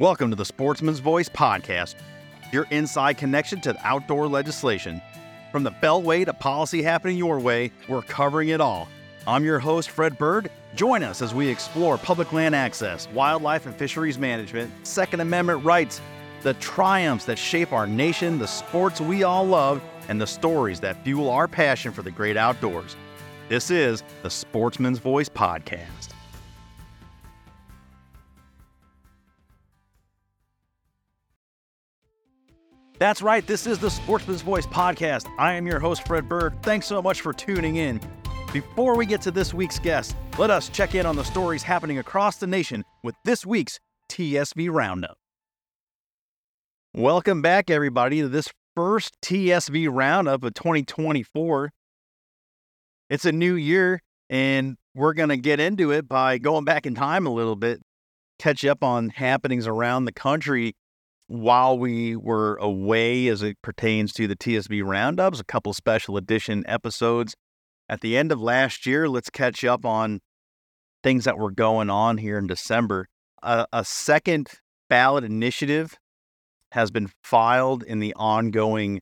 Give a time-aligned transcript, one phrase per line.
[0.00, 1.94] Welcome to the Sportsman's Voice podcast,
[2.54, 5.02] your inside connection to outdoor legislation.
[5.52, 8.88] From the Beltway to policy happening your way, we're covering it all.
[9.26, 10.50] I'm your host, Fred Bird.
[10.74, 16.00] Join us as we explore public land access, wildlife and fisheries management, Second Amendment rights,
[16.44, 21.04] the triumphs that shape our nation, the sports we all love, and the stories that
[21.04, 22.96] fuel our passion for the great outdoors.
[23.50, 25.99] This is the Sportsman's Voice podcast.
[33.00, 35.26] That's right, this is the Sportsman's Voice podcast.
[35.38, 36.62] I am your host, Fred Bird.
[36.62, 37.98] Thanks so much for tuning in.
[38.52, 41.96] Before we get to this week's guest, let us check in on the stories happening
[41.96, 45.16] across the nation with this week's TSV Roundup.
[46.92, 51.72] Welcome back, everybody, to this first TSV Roundup of 2024.
[53.08, 56.94] It's a new year, and we're going to get into it by going back in
[56.94, 57.80] time a little bit,
[58.38, 60.74] catch up on happenings around the country
[61.30, 66.64] while we were away as it pertains to the TSV roundups, a couple special edition
[66.66, 67.36] episodes
[67.88, 69.08] at the end of last year.
[69.08, 70.18] Let's catch up on
[71.04, 73.06] things that were going on here in December.
[73.44, 74.48] A second
[74.88, 75.96] ballot initiative
[76.72, 79.00] has been filed in the ongoing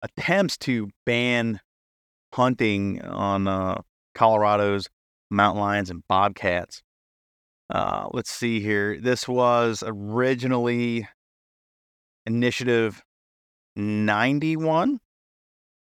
[0.00, 1.60] attempts to ban
[2.32, 3.82] hunting on uh,
[4.14, 4.88] Colorado's
[5.30, 6.82] mountain lions and bobcats.
[7.68, 8.98] Uh, let's see here.
[8.98, 11.06] This was originally
[12.26, 13.02] Initiative
[13.76, 14.98] 91.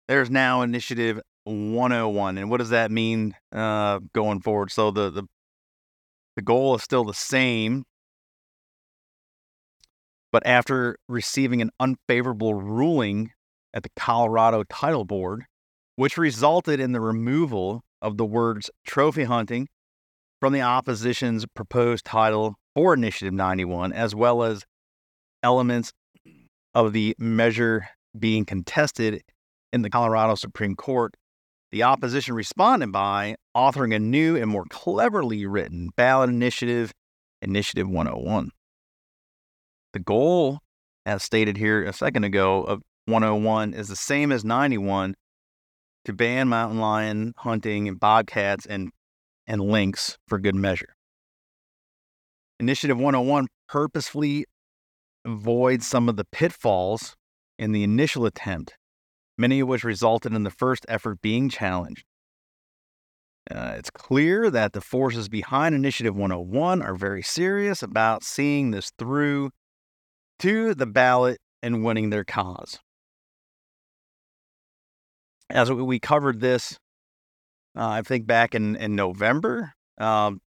[0.07, 2.39] There's now Initiative 101.
[2.39, 4.71] And what does that mean uh, going forward?
[4.71, 5.25] So the, the
[6.39, 7.83] the goal is still the same.
[10.31, 13.33] But after receiving an unfavorable ruling
[13.75, 15.47] at the Colorado Title Board,
[15.97, 19.67] which resulted in the removal of the words trophy hunting
[20.39, 24.65] from the opposition's proposed title for Initiative 91, as well as
[25.43, 25.93] elements
[26.75, 29.23] of the measure being contested
[29.73, 31.15] in the Colorado Supreme Court,
[31.71, 36.93] the opposition responded by authoring a new and more cleverly written ballot initiative,
[37.43, 38.51] Initiative 101.
[39.93, 40.59] The goal,
[41.07, 45.15] as stated here a second ago, of 101 is the same as 91
[46.05, 48.91] to ban mountain lion hunting and bobcats and,
[49.47, 50.95] and lynx for good measure.
[52.61, 54.47] Initiative 101 purposefully
[55.33, 57.17] avoid some of the pitfalls
[57.59, 58.77] in the initial attempt,
[59.37, 62.05] many of which resulted in the first effort being challenged.
[63.51, 68.93] Uh, it's clear that the forces behind Initiative 101 are very serious about seeing this
[68.99, 69.51] through
[70.39, 72.79] to the ballot and winning their cause.
[75.51, 76.79] As we covered this,
[77.75, 80.41] uh, I think back in, in November, um,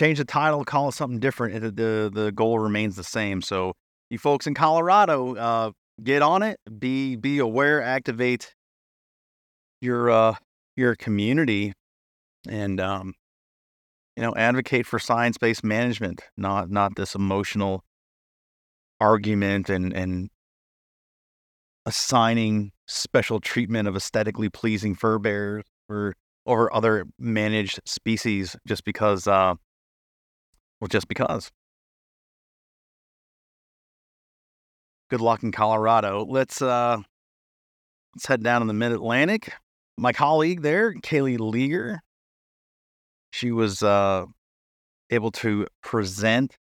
[0.00, 1.60] change the title, call it something different.
[1.76, 3.42] The the, goal remains the same.
[3.42, 3.74] So
[4.08, 5.70] you folks in Colorado, uh,
[6.02, 6.58] get on it.
[6.78, 7.82] Be be aware.
[7.82, 8.54] Activate
[9.82, 10.34] your uh,
[10.76, 11.74] your community,
[12.48, 13.14] and um,
[14.16, 17.84] you know advocate for science based management, not not this emotional
[19.00, 20.30] argument and and
[21.84, 26.14] assigning special treatment of aesthetically pleasing fur bears or
[26.46, 29.54] over other managed species just because uh,
[30.80, 31.50] well, just because.
[35.10, 36.24] Good luck in Colorado.
[36.24, 36.98] Let's uh
[38.14, 39.52] let's head down in the mid Atlantic.
[39.98, 42.00] My colleague there, Kaylee Leager,
[43.32, 44.24] she was uh
[45.10, 46.56] able to present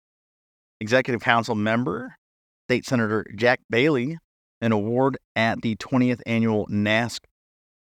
[0.81, 2.15] Executive Council member,
[2.69, 4.17] State Senator Jack Bailey,
[4.61, 7.21] an award at the 20th annual NASC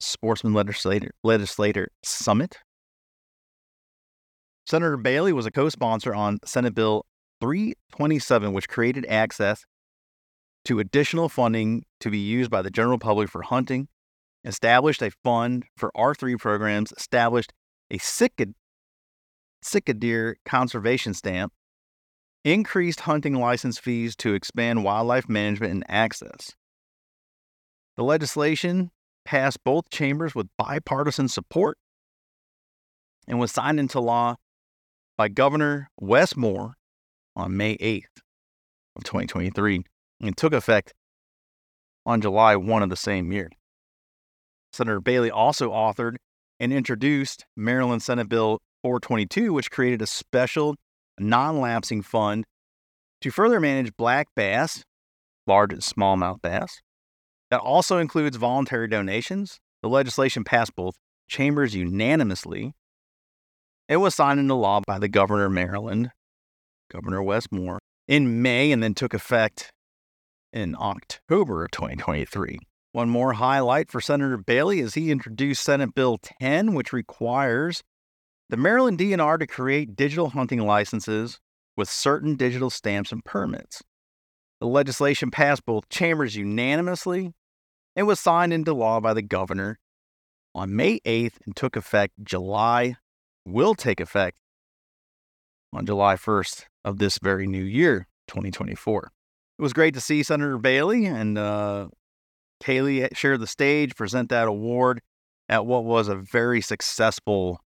[0.00, 2.58] Sportsman Legislator, Legislator Summit
[4.72, 7.04] Senator Bailey was a co sponsor on Senate Bill
[7.42, 9.66] 327, which created access
[10.64, 13.88] to additional funding to be used by the general public for hunting,
[14.46, 17.52] established a fund for R3 programs, established
[17.90, 18.46] a sika,
[19.92, 21.52] deer conservation stamp,
[22.42, 26.54] increased hunting license fees to expand wildlife management and access.
[27.98, 28.90] The legislation
[29.26, 31.76] passed both chambers with bipartisan support
[33.28, 34.36] and was signed into law
[35.22, 36.74] by Governor Wes Moore
[37.36, 38.06] on May 8th
[38.96, 39.84] of 2023
[40.20, 40.92] and took effect
[42.04, 43.48] on July 1 of the same year.
[44.72, 46.16] Senator Bailey also authored
[46.58, 50.74] and introduced Maryland Senate Bill 422, which created a special
[51.20, 52.44] non lapsing fund
[53.20, 54.82] to further manage black bass,
[55.46, 56.80] large and smallmouth bass.
[57.52, 59.60] That also includes voluntary donations.
[59.84, 60.96] The legislation passed both
[61.28, 62.72] chambers unanimously.
[63.93, 66.12] It was signed into law by the governor of Maryland,
[66.91, 67.79] Governor Wes Moore,
[68.09, 69.71] in May and then took effect
[70.50, 72.59] in October of 2023.
[72.93, 77.83] One more highlight for Senator Bailey is he introduced Senate Bill 10, which requires
[78.49, 81.39] the Maryland DNR to create digital hunting licenses
[81.77, 83.83] with certain digital stamps and permits.
[84.62, 87.35] The legislation passed both chambers unanimously
[87.94, 89.79] and was signed into law by the governor
[90.55, 92.97] on May 8th and took effect July,
[93.44, 94.37] will take effect
[95.73, 99.11] on July 1st of this very new year, 2024.
[99.59, 101.89] It was great to see Senator Bailey and uh,
[102.62, 105.00] Kaylee share the stage, present that award
[105.49, 107.61] at what was a very successful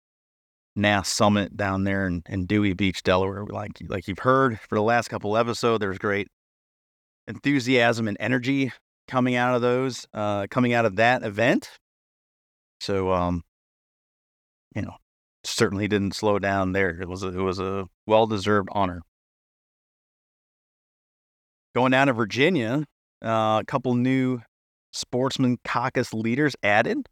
[0.76, 3.46] NASS summit down there in, in Dewey Beach, Delaware.
[3.46, 6.28] Like like you've heard for the last couple episodes, there's great
[7.28, 8.72] enthusiasm and energy
[9.08, 11.70] coming out of those, uh, coming out of that event.
[12.80, 13.44] So, um,
[14.76, 14.96] you know,
[15.44, 16.90] certainly didn't slow down there.
[16.90, 19.02] It was a, it was a well deserved honor.
[21.76, 22.86] Going down to Virginia,
[23.24, 24.42] uh, a couple new
[24.92, 27.08] Sportsman Caucus leaders added.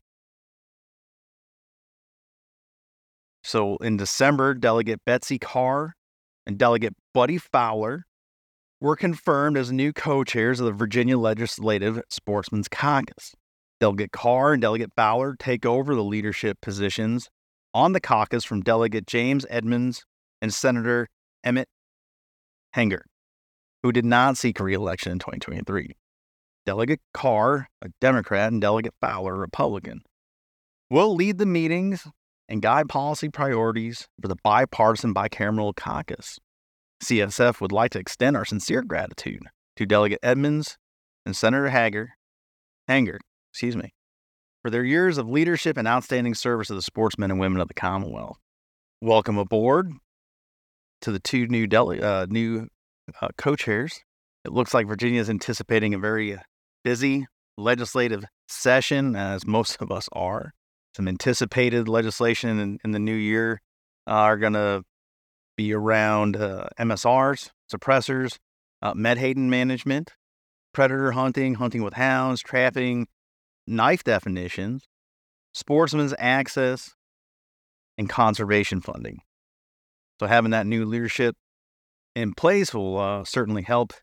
[3.44, 5.95] So in December, Delegate Betsy Carr
[6.45, 8.06] and Delegate Buddy Fowler
[8.80, 13.34] were confirmed as new co chairs of the Virginia Legislative Sportsman's Caucus.
[13.80, 17.30] Delegate Carr and Delegate Fowler take over the leadership positions
[17.73, 20.03] on the caucus from Delegate James Edmonds
[20.41, 21.07] and Senator
[21.44, 21.68] Emmett
[22.73, 23.06] Hanger,
[23.83, 25.95] who did not seek reelection in 2023.
[26.65, 30.01] Delegate Carr, a Democrat, and Delegate Fowler, a Republican,
[30.89, 32.06] will lead the meetings
[32.47, 36.38] and guide policy priorities for the bipartisan bicameral caucus.
[37.03, 39.41] CSF would like to extend our sincere gratitude
[39.77, 40.77] to Delegate Edmonds
[41.25, 42.12] and Senator Hager,
[42.88, 43.19] Hanger,
[43.51, 43.94] excuse me,
[44.62, 47.74] for their years of leadership and outstanding service to the sportsmen and women of the
[47.74, 48.38] Commonwealth.
[49.02, 49.92] Welcome aboard
[51.02, 52.68] to the two new uh, new
[53.22, 54.02] uh, co-chairs.
[54.46, 56.38] It looks like Virginia is anticipating a very
[56.84, 57.25] busy
[57.58, 60.52] legislative session, as most of us are
[60.96, 63.62] some anticipated legislation in, in the new year
[64.08, 64.84] uh, are going to
[65.56, 68.38] be around uh, MSRs, suppressors,
[68.81, 70.13] uh, Menhaden management,
[70.74, 73.08] predator hunting, hunting with hounds, trapping,
[73.71, 74.83] knife definitions,
[75.53, 76.91] sportsman's access,
[77.97, 79.19] and conservation funding.
[80.19, 81.35] So having that new leadership
[82.15, 83.93] in place will uh, certainly help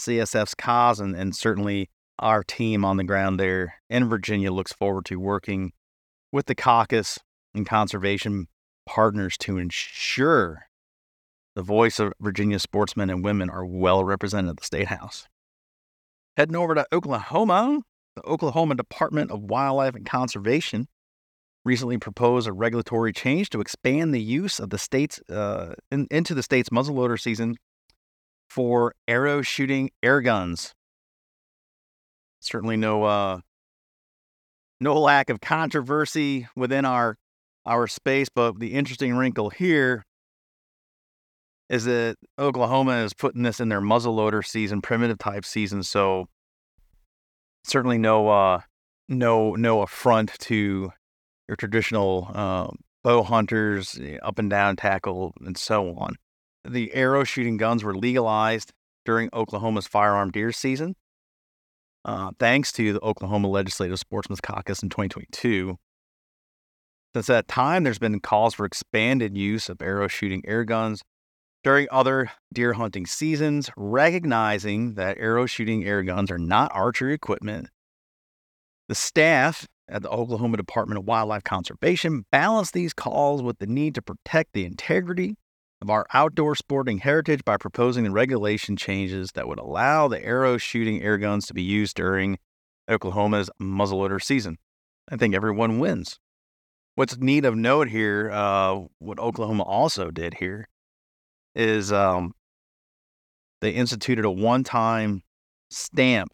[0.00, 5.04] CSF's cause and, and certainly our team on the ground there in Virginia looks forward
[5.06, 5.72] to working
[6.32, 7.18] with the caucus
[7.54, 8.46] and conservation
[8.86, 10.66] partners to ensure
[11.54, 15.26] the voice of Virginia sportsmen and women are well represented at the State House.
[16.36, 17.80] Heading over to Oklahoma,
[18.16, 20.88] the Oklahoma Department of Wildlife and Conservation
[21.64, 26.34] recently proposed a regulatory change to expand the use of the state's uh, in, into
[26.34, 27.56] the state's muzzleloader season
[28.48, 30.72] for arrow shooting air guns.
[32.40, 33.40] Certainly no uh,
[34.80, 37.16] no lack of controversy within our
[37.66, 40.04] our space, but the interesting wrinkle here
[41.68, 45.82] is that Oklahoma is putting this in their muzzleloader season, primitive type season.
[45.82, 46.28] So
[47.66, 48.60] certainly no uh,
[49.08, 50.90] no no affront to
[51.48, 52.68] your traditional uh,
[53.04, 56.16] bow hunters, eh, up and down tackle, and so on.
[56.64, 58.72] The arrow shooting guns were legalized
[59.04, 60.96] during Oklahoma's firearm deer season
[62.06, 65.76] uh, thanks to the Oklahoma Legislative Sportsman's Caucus in 2022.
[67.14, 71.02] Since that time, there's been calls for expanded use of arrow shooting air guns
[71.66, 77.68] during other deer hunting seasons, recognizing that arrow shooting air guns are not archery equipment.
[78.88, 83.96] The staff at the Oklahoma Department of Wildlife Conservation balance these calls with the need
[83.96, 85.34] to protect the integrity
[85.82, 90.58] of our outdoor sporting heritage by proposing the regulation changes that would allow the arrow
[90.58, 92.38] shooting air guns to be used during
[92.88, 94.58] Oklahoma's muzzleloader season.
[95.10, 96.20] I think everyone wins.
[96.94, 100.68] What's neat of note here, uh, what Oklahoma also did here,
[101.56, 102.32] is um,
[103.60, 105.22] they instituted a one-time
[105.70, 106.30] stamp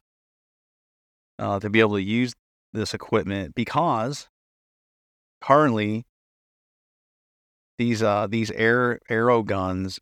[1.38, 2.35] uh, to be able to use
[2.73, 4.29] this equipment because
[5.41, 6.05] currently
[7.79, 9.99] these uh, these air arrow guns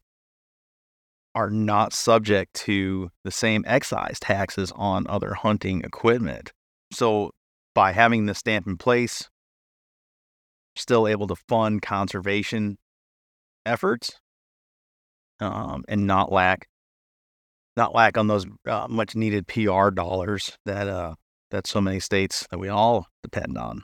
[1.35, 6.53] are not subject to the same excise taxes on other hunting equipment.
[6.93, 7.31] So
[7.75, 9.29] by having the stamp in place,
[10.75, 12.79] still able to fund conservation
[13.65, 14.21] efforts
[15.41, 16.69] um, and not lack
[17.77, 21.15] not lack on those uh, much needed PR dollars that uh,
[21.51, 23.83] that so many states that we all depend on.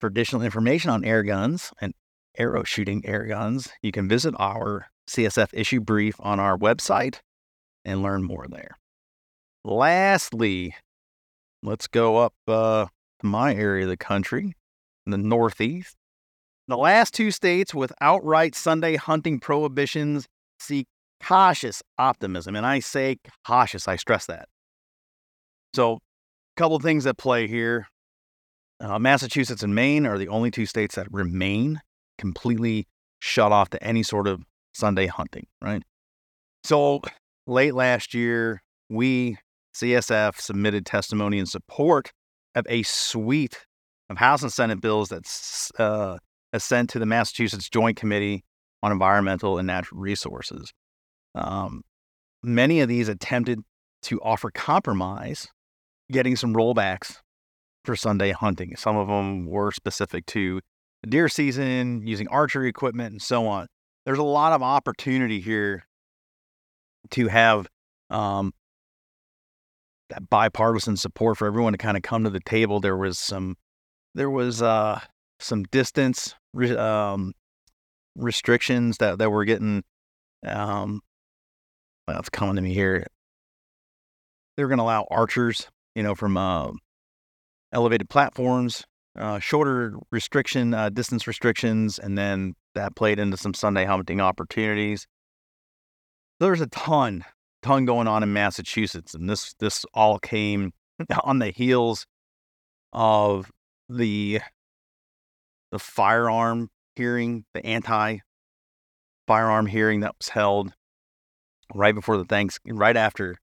[0.00, 1.94] For additional information on air guns and
[2.36, 7.20] arrow shooting air guns, you can visit our CSF issue brief on our website
[7.84, 8.78] and learn more there.
[9.64, 10.74] Lastly,
[11.62, 12.86] let's go up uh,
[13.20, 14.54] to my area of the country,
[15.06, 15.96] the Northeast.
[16.70, 20.28] The last two states with outright Sunday hunting prohibitions
[20.60, 20.86] see
[21.20, 22.54] cautious optimism.
[22.54, 24.48] And I say cautious, I stress that.
[25.74, 25.98] So, a
[26.56, 27.88] couple things at play here.
[28.78, 31.80] Uh, Massachusetts and Maine are the only two states that remain
[32.18, 32.86] completely
[33.18, 35.82] shut off to any sort of Sunday hunting, right?
[36.62, 37.00] So,
[37.48, 39.38] late last year, we,
[39.74, 42.12] CSF, submitted testimony in support
[42.54, 43.66] of a suite
[44.08, 46.18] of House and Senate bills that's uh,
[46.58, 48.44] sent to the Massachusetts Joint Committee
[48.82, 50.72] on Environmental and Natural Resources.
[51.34, 51.82] Um,
[52.42, 53.60] many of these attempted
[54.02, 55.48] to offer compromise
[56.10, 57.18] getting some rollbacks
[57.84, 58.74] for Sunday hunting.
[58.76, 60.60] Some of them were specific to
[61.08, 63.66] deer season, using archery equipment, and so on.
[64.04, 65.84] There's a lot of opportunity here
[67.10, 67.66] to have
[68.10, 68.52] um,
[70.10, 72.80] that bipartisan support for everyone to kind of come to the table.
[72.80, 73.56] There was some,
[74.14, 75.00] there was uh,
[75.40, 76.34] some distance
[76.76, 77.32] um,
[78.16, 79.82] restrictions that that were getting.
[80.46, 81.00] Um,
[82.08, 83.06] well, it's coming to me here.
[84.56, 86.70] They're going to allow archers you know, from uh,
[87.72, 88.84] elevated platforms,
[89.18, 95.06] uh, shorter restriction, uh, distance restrictions, and then that played into some Sunday hunting opportunities.
[96.38, 97.24] There's a ton,
[97.62, 100.72] ton going on in Massachusetts, and this this all came
[101.24, 102.06] on the heels
[102.92, 103.50] of
[103.88, 104.40] the
[105.70, 108.18] the firearm hearing, the anti
[109.26, 110.72] firearm hearing that was held
[111.74, 113.36] right before the thanks right after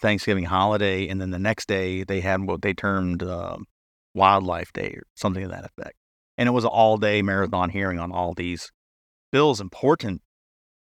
[0.00, 3.56] Thanksgiving holiday, and then the next day they had what they termed uh,
[4.14, 5.96] Wildlife Day or something to that effect.
[6.38, 8.70] And it was an all day marathon hearing on all these
[9.30, 10.22] bills important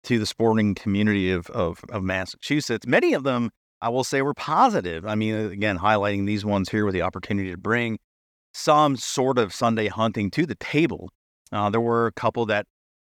[0.04, 2.86] to the sporting community of, of, of Massachusetts.
[2.86, 5.06] Many of them, I will say, were positive.
[5.06, 7.98] I mean, again, highlighting these ones here with the opportunity to bring
[8.56, 11.12] some sort of Sunday hunting to the table.
[11.52, 12.66] Uh, there were a couple that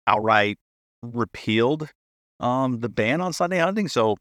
[0.05, 0.58] outright
[1.01, 1.89] repealed
[2.41, 3.88] um, the ban on Sunday hunting.
[3.88, 4.17] So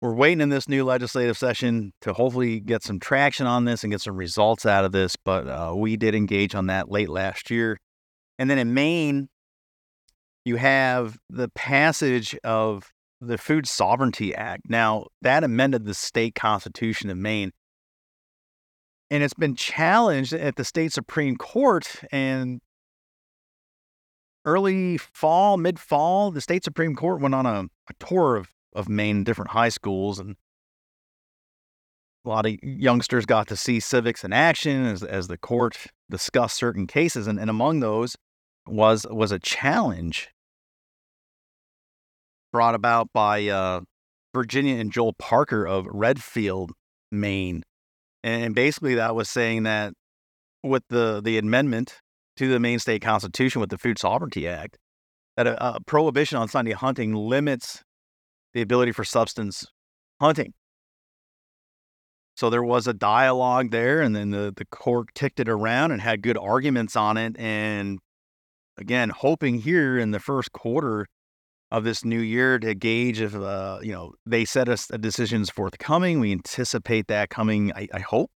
[0.00, 3.92] we're waiting in this new legislative session to hopefully get some traction on this and
[3.92, 5.16] get some results out of this.
[5.16, 7.78] But uh, we did engage on that late last year.
[8.38, 9.28] And then in Maine,
[10.46, 12.90] you have the passage of
[13.20, 14.62] the Food Sovereignty Act.
[14.66, 17.52] Now, that amended the state constitution of Maine.
[19.10, 22.02] And it's been challenged at the state Supreme Court.
[22.12, 22.60] And
[24.44, 28.88] early fall, mid fall, the state Supreme Court went on a, a tour of of
[28.88, 30.36] Maine different high schools and
[32.24, 35.76] a lot of youngsters got to see civics in action as, as the court
[36.10, 38.16] discussed certain cases and, and among those
[38.66, 40.28] was was a challenge
[42.52, 43.80] brought about by uh,
[44.34, 46.72] Virginia and Joel Parker of Redfield,
[47.10, 47.62] Maine.
[48.22, 49.94] And basically that was saying that
[50.62, 52.00] with the the amendment
[52.36, 54.78] to the Maine state constitution with the Food Sovereignty Act,
[55.36, 57.82] that a, a prohibition on Sunday hunting limits
[58.52, 59.66] the ability for substance
[60.20, 60.52] hunting.
[62.36, 66.00] So there was a dialogue there, and then the, the court kicked it around and
[66.00, 67.38] had good arguments on it.
[67.38, 67.98] And
[68.78, 71.06] again, hoping here in the first quarter
[71.70, 75.50] of this new year to gauge if, uh, you know, they set us a decision's
[75.50, 76.20] forthcoming.
[76.20, 78.30] We anticipate that coming, I, I hope,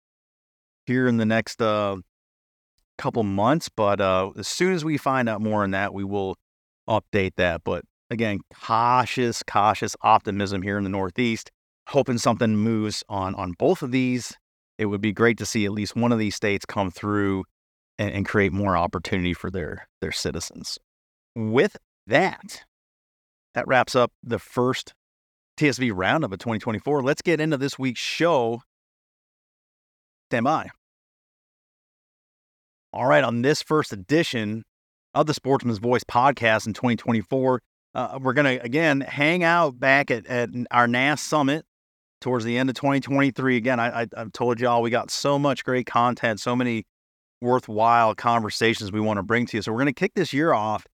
[0.86, 1.96] here in the next uh,
[2.98, 3.68] couple months.
[3.74, 6.36] But uh, as soon as we find out more on that, we will
[6.88, 7.62] update that.
[7.64, 11.50] But again, cautious, cautious optimism here in the Northeast,
[11.88, 14.36] hoping something moves on on both of these
[14.78, 17.44] it would be great to see at least one of these states come through
[17.98, 20.78] and, and create more opportunity for their their citizens.
[21.36, 22.64] With that,
[23.54, 24.94] that wraps up the first
[25.58, 27.02] TSV roundup of 2024.
[27.02, 28.62] Let's get into this week's show.
[30.30, 30.68] Stand by.
[32.92, 34.64] All right, on this first edition
[35.14, 37.60] of the Sportsman's Voice podcast in 2024,
[37.94, 41.64] uh, we're going to again hang out back at, at our NAS summit
[42.20, 43.56] towards the end of 2023.
[43.56, 46.84] Again, I, I, I've told y'all we got so much great content, so many
[47.40, 49.62] worthwhile conversations we want to bring to you.
[49.62, 50.86] So we're going to kick this year off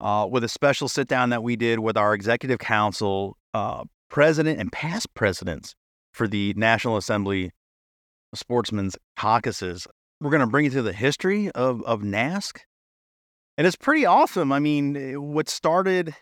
[0.00, 4.60] uh, with a special sit down that we did with our executive council uh, president
[4.60, 5.74] and past presidents
[6.12, 7.52] for the National Assembly
[8.34, 9.86] Sportsmen's Caucuses
[10.20, 12.58] we're going to bring you to the history of, of NASC.
[13.56, 14.52] And it's pretty awesome.
[14.52, 14.94] I mean,
[15.32, 16.14] what started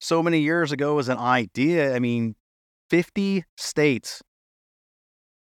[0.00, 2.34] so many years ago as an idea, I mean,
[2.90, 4.22] 50 states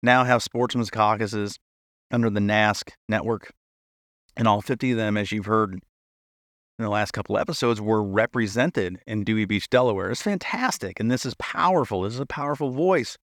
[0.03, 1.59] now have sportsmen's caucuses
[2.11, 3.53] under the NASC network.
[4.37, 5.81] And all 50 of them, as you've heard
[6.79, 10.11] in the last couple episodes, were represented in Dewey Beach, Delaware.
[10.11, 11.01] It's fantastic.
[11.01, 12.03] And this is powerful.
[12.03, 13.17] This is a powerful voice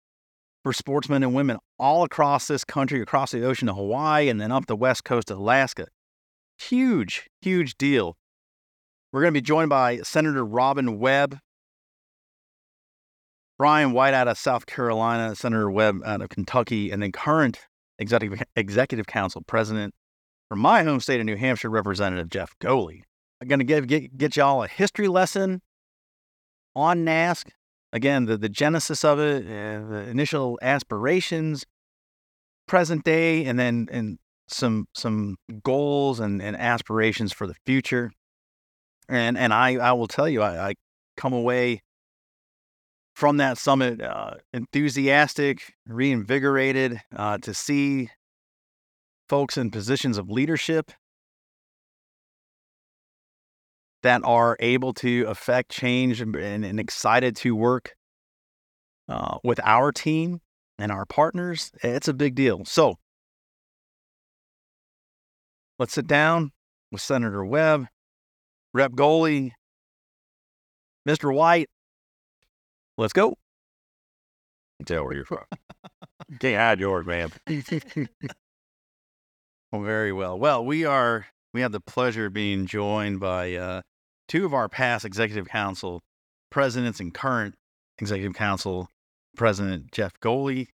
[0.63, 4.53] for sportsmen and women all across this country, across the ocean to Hawaii, and then
[4.53, 5.87] up the west coast of Alaska.
[6.59, 8.17] Huge, huge deal.
[9.13, 11.39] We're going to be joined by Senator Robin Webb,
[13.59, 17.59] Brian White out of South Carolina, Senator Webb out of Kentucky, and then current
[17.99, 19.95] executive, executive council president
[20.49, 23.03] from my home state of New Hampshire, Representative Jeff Goley.
[23.43, 25.63] I'm going to give, get, get y'all a history lesson
[26.77, 27.49] on NASC,
[27.93, 31.65] again, the, the genesis of it, uh, the initial aspirations,
[32.69, 38.13] present day, and then and some some goals and, and aspirations for the future.
[39.09, 40.75] And and I, I will tell you, I, I
[41.17, 41.83] come away
[43.17, 48.09] from that summit uh, enthusiastic, reinvigorated uh, to see
[49.29, 50.93] folks in positions of leadership
[54.03, 57.95] that are able to affect change and, and excited to work
[59.09, 60.41] uh, with our team
[60.79, 61.71] and our partners.
[61.83, 62.65] It's a big deal.
[62.65, 62.97] So
[65.79, 66.53] let's sit down
[66.91, 67.87] with Senator Webb,
[68.75, 69.53] Rep Goley,
[71.09, 71.35] Mr.
[71.35, 71.69] White.
[72.99, 73.37] Let's go.
[74.85, 75.45] Tell where you're from.
[76.41, 77.31] Can't hide yours, man.
[79.73, 80.39] well, very well.
[80.39, 81.27] Well, we are.
[81.55, 83.83] We have the pleasure of being joined by uh,
[84.29, 86.03] two of our past executive council
[86.51, 87.55] presidents and current
[87.99, 88.89] executive council
[89.37, 90.69] president Jeff Goley,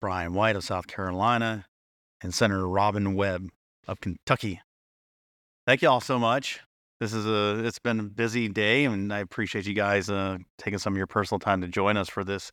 [0.00, 1.66] Brian White of South Carolina,
[2.22, 3.48] and Senator Robin Webb
[3.86, 4.60] of Kentucky.
[5.66, 6.60] Thank you all so much.
[7.00, 10.78] This is a it's been a busy day, and I appreciate you guys uh, taking
[10.78, 12.52] some of your personal time to join us for this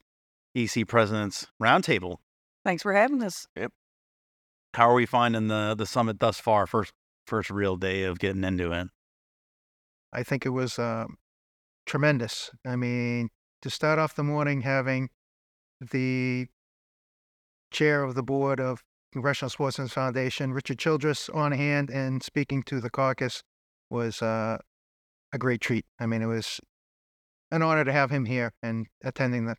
[0.56, 2.18] EC Presidents Roundtable.
[2.66, 3.48] Thanks for having us.
[3.56, 3.72] Yep.
[4.74, 6.66] How are we finding the the summit thus far?
[6.66, 6.94] First
[7.28, 8.88] first real day of getting into it.
[10.12, 11.06] I think it was uh,
[11.86, 12.52] tremendous.
[12.66, 13.30] I mean,
[13.62, 15.10] to start off the morning having
[15.80, 16.48] the
[17.72, 22.80] chair of the board of Congressional Sportsmen's Foundation, Richard Childress, on hand and speaking to
[22.80, 23.44] the caucus
[23.90, 24.58] was uh,
[25.34, 25.86] a great treat.
[26.00, 26.60] I mean, it was
[27.52, 29.56] an honor to have him here and attending the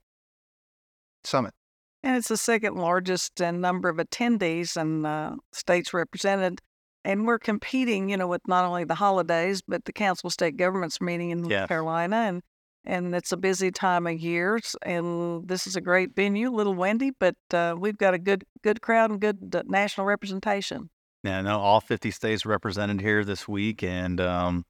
[1.25, 1.55] summit.
[2.03, 6.61] And it's the second largest in number of attendees and uh, states represented
[7.05, 10.57] and we're competing, you know, with not only the holidays but the Council of State
[10.57, 11.69] Governments meeting in North yes.
[11.69, 12.43] Carolina, and
[12.85, 14.59] and it's a busy time of year.
[14.83, 18.45] And this is a great venue, a little windy, but uh, we've got a good
[18.63, 20.91] good crowd and good uh, national representation.
[21.23, 24.65] Yeah, no, all fifty states represented here this week, and um,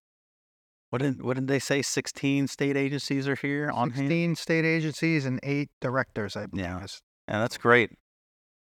[0.90, 1.83] what did what did they say?
[1.83, 4.38] Sixteen state agencies are here on Sixteen hand?
[4.38, 6.37] state agencies and eight directors.
[6.37, 6.64] I believe.
[6.64, 6.87] Yeah,
[7.29, 7.93] yeah, that's great.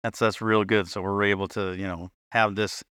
[0.03, 0.87] That's that's real good.
[0.87, 2.83] So we're able to you know have this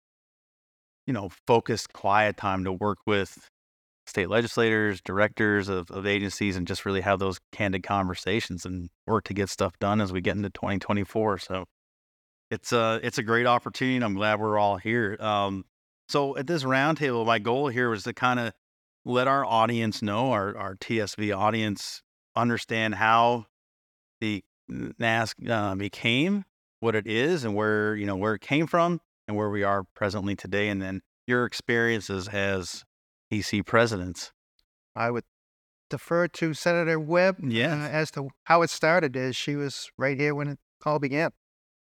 [1.06, 3.48] you know, focused, quiet time to work with
[4.06, 9.24] state legislators, directors of, of agencies, and just really have those candid conversations and work
[9.24, 11.38] to get stuff done as we get into 2024.
[11.38, 11.64] So
[12.50, 13.96] it's a it's a great opportunity.
[13.96, 15.16] And I'm glad we're all here.
[15.20, 15.64] Um,
[16.08, 18.52] so at this roundtable, my goal here was to kind of
[19.04, 22.02] let our audience know, our our TSV audience,
[22.36, 23.46] understand how
[24.20, 26.44] the NASC uh, became
[26.80, 29.84] what it is and where you know where it came from and where we are
[29.94, 32.84] presently today, and then your experiences as
[33.30, 34.32] EC presidents.
[34.94, 35.24] I would
[35.88, 37.72] defer to Senator Webb yes.
[37.72, 41.30] uh, as to how it started, as she was right here when it all began.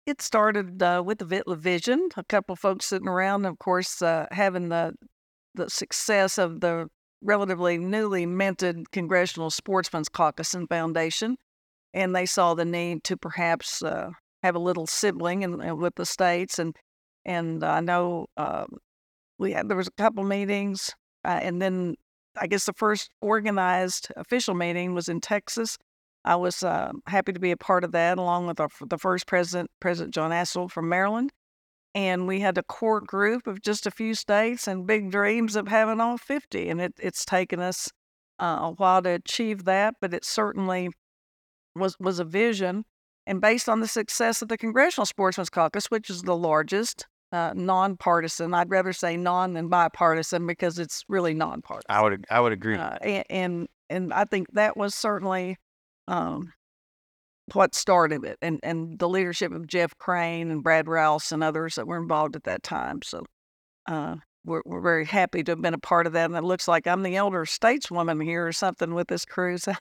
[0.05, 4.01] It started uh, with the Vitla Vision, a couple of folks sitting around, of course,
[4.01, 4.93] uh, having the
[5.53, 6.87] the success of the
[7.21, 11.35] relatively newly minted Congressional Sportsmen's Caucus and Foundation,
[11.93, 14.11] and they saw the need to perhaps uh,
[14.43, 16.75] have a little sibling in, with the states, and
[17.27, 18.65] and I know uh,
[19.37, 20.89] we had there was a couple meetings,
[21.23, 21.95] uh, and then
[22.39, 25.77] I guess the first organized official meeting was in Texas.
[26.23, 29.27] I was uh, happy to be a part of that, along with our, the first
[29.27, 31.31] president, President John Astle from Maryland.
[31.95, 35.67] And we had a core group of just a few states and big dreams of
[35.67, 36.69] having all 50.
[36.69, 37.89] And it, it's taken us
[38.39, 40.89] uh, a while to achieve that, but it certainly
[41.75, 42.83] was, was a vision.
[43.25, 47.53] And based on the success of the Congressional Sportsmen's Caucus, which is the largest uh,
[47.55, 48.53] nonpartisan.
[48.53, 51.85] I'd rather say non than bipartisan because it's really nonpartisan.
[51.89, 52.75] I would I would agree.
[52.75, 55.57] Uh, and, and, and I think that was certainly
[56.07, 56.53] um,
[57.53, 61.75] what started it, and and the leadership of Jeff Crane and Brad Rouse and others
[61.75, 63.01] that were involved at that time.
[63.03, 63.25] So.
[63.85, 66.25] Uh, we're, we're very happy to have been a part of that.
[66.25, 69.67] And it looks like I'm the elder stateswoman here or something with this cruise.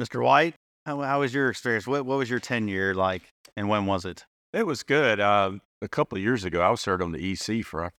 [0.00, 0.22] Mr.
[0.22, 1.86] White, how, how was your experience?
[1.86, 3.22] What what was your tenure like,
[3.56, 4.24] and when was it?
[4.52, 5.20] It was good.
[5.20, 7.90] Uh, a couple of years ago, I was served on the EC for,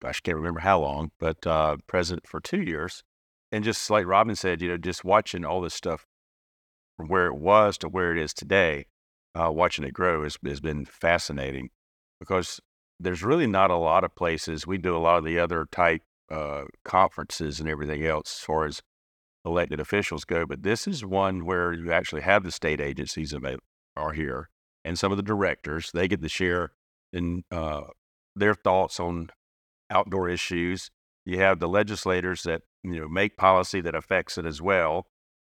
[0.00, 3.02] gosh, I can't remember how long, but uh, president for two years.
[3.50, 6.06] And just like Robin said, you know, just watching all this stuff
[6.96, 8.86] from where it was to where it is today,
[9.34, 11.70] uh, watching it grow has, has been fascinating
[12.20, 12.60] because
[13.00, 14.66] there's really not a lot of places.
[14.66, 18.64] We do a lot of the other type uh, conferences and everything else as far
[18.64, 18.82] as
[19.44, 23.58] elected officials go, but this is one where you actually have the state agencies that
[23.96, 24.48] are here
[24.84, 25.90] and some of the directors.
[25.92, 26.72] They get to share
[27.12, 27.82] in uh,
[28.34, 29.30] their thoughts on
[29.90, 30.90] outdoor issues.
[31.24, 35.06] You have the legislators that you know make policy that affects it as well,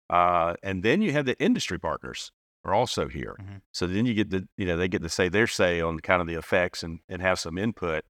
[0.10, 2.32] uh, and then you have the industry partners
[2.64, 3.36] are also here.
[3.40, 3.58] Mm-hmm.
[3.72, 6.22] So then you get the you know they get to say their say on kind
[6.22, 8.04] of the effects and and have some input.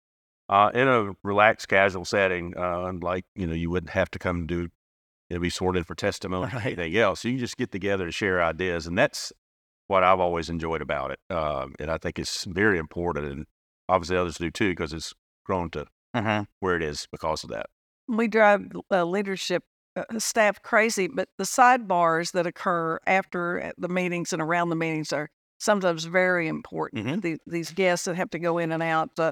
[0.47, 4.45] Uh, in a relaxed, casual setting, uh, like you know, you wouldn't have to come
[4.45, 4.69] do
[5.29, 6.65] it'll be sorted for testimony right.
[6.65, 7.21] anything else.
[7.21, 9.31] So you can just get together to share ideas, and that's
[9.87, 11.19] what I've always enjoyed about it.
[11.29, 13.45] Uh, and I think it's very important, and
[13.87, 15.13] obviously others do too, because it's
[15.45, 16.45] grown to uh-huh.
[16.59, 17.67] where it is because of that.
[18.07, 19.63] We drive uh, leadership
[19.95, 24.75] uh, staff crazy, but the sidebars that occur after uh, the meetings and around the
[24.75, 27.05] meetings are sometimes very important.
[27.05, 27.19] Mm-hmm.
[27.21, 29.31] The, these guests that have to go in and out, uh,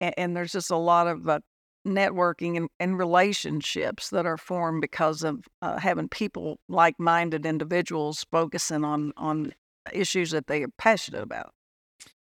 [0.00, 1.40] and, and, there's just a lot of uh,
[1.86, 8.84] networking and, and, relationships that are formed because of uh, having people like-minded individuals focusing
[8.84, 9.52] on on
[9.92, 11.52] issues that they are passionate about.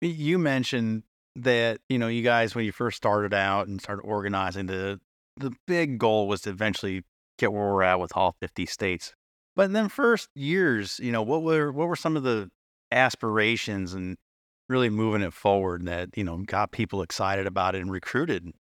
[0.00, 1.02] You mentioned
[1.36, 5.00] that you know you guys when you first started out and started organizing the
[5.36, 7.02] the big goal was to eventually
[7.38, 9.14] get where we're at with all 50 states.
[9.56, 12.50] But then first years, you know, what were what were some of the
[12.90, 14.16] aspirations and
[14.68, 18.52] really moving it forward that you know got people excited about it and recruited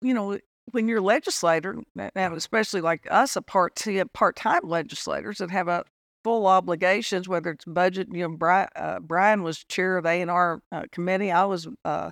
[0.00, 0.38] you know,
[0.72, 3.80] when you're a legislator, and especially like us, a part
[4.12, 5.84] part time legislators that have a
[6.24, 8.08] full obligations, whether it's budget.
[8.10, 11.30] You know, Brian, uh, Brian was chair of A and R uh, committee.
[11.30, 12.10] I was uh,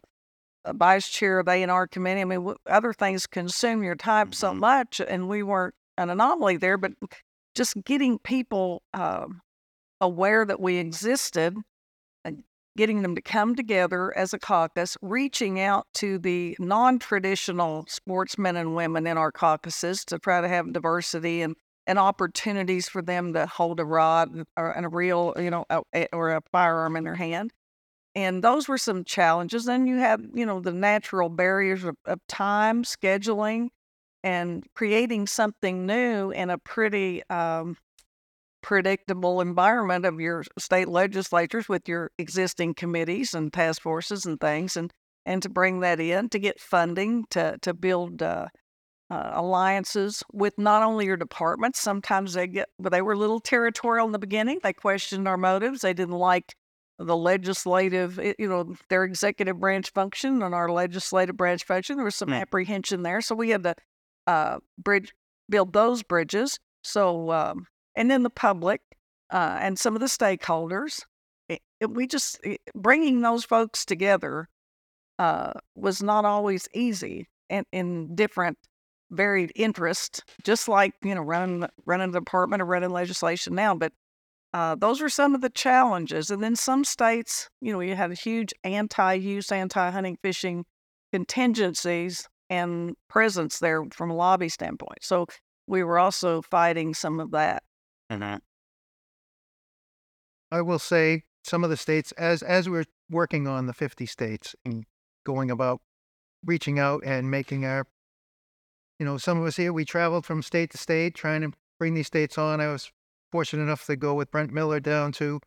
[0.73, 2.21] vice chair of A and R committee.
[2.21, 4.35] I mean, w- other things consume your time mm-hmm.
[4.35, 6.79] so much, and we weren't an anomaly there.
[6.79, 6.92] But
[7.55, 9.40] just getting people um,
[10.01, 11.57] aware that we existed
[12.76, 18.56] getting them to come together as a caucus, reaching out to the non traditional sportsmen
[18.56, 23.32] and women in our caucuses to try to have diversity and, and opportunities for them
[23.32, 27.04] to hold a rod or and a real, you know, a, or a firearm in
[27.04, 27.52] their hand.
[28.14, 29.66] And those were some challenges.
[29.66, 33.68] Then you have, you know, the natural barriers of, of time, scheduling,
[34.24, 37.76] and creating something new in a pretty um,
[38.66, 44.76] predictable environment of your state legislatures with your existing committees and task forces and things,
[44.76, 44.92] and
[45.24, 48.48] and to bring that in to get funding to to build uh,
[49.09, 51.79] uh, alliances with not only your departments.
[51.79, 54.59] Sometimes they get, but they were a little territorial in the beginning.
[54.61, 55.83] They questioned our motives.
[55.83, 56.57] They didn't like
[56.98, 61.96] the legislative, you know, their executive branch function and our legislative branch function.
[61.96, 62.40] There was some mm.
[62.40, 63.76] apprehension there, so we had to
[64.26, 65.14] uh, bridge
[65.48, 66.59] build those bridges.
[66.83, 68.80] So um, and then the public
[69.30, 71.02] uh, and some of the stakeholders.
[71.48, 74.48] It, it, we just it, bringing those folks together
[75.18, 78.59] uh, was not always easy and in different
[79.11, 83.74] varied interests, just like you know running running a department or running legislation now.
[83.74, 83.92] But
[84.52, 86.30] uh, those were some of the challenges.
[86.30, 90.64] And then some states, you know, you had huge anti-use, anti-hunting, fishing
[91.12, 94.98] contingencies and presence there from a lobby standpoint.
[95.02, 95.26] So
[95.66, 97.64] we were also fighting some of that.
[98.11, 98.37] Mm-hmm.
[100.53, 104.55] I will say some of the states, as as we're working on the 50 states
[104.64, 104.85] and
[105.25, 105.81] going about
[106.45, 107.87] reaching out and making our,
[108.99, 111.95] you know, some of us here, we traveled from state to state trying to bring
[111.95, 112.61] these states on.
[112.61, 112.90] I was
[113.33, 115.40] fortunate enough to go with Brent Miller down to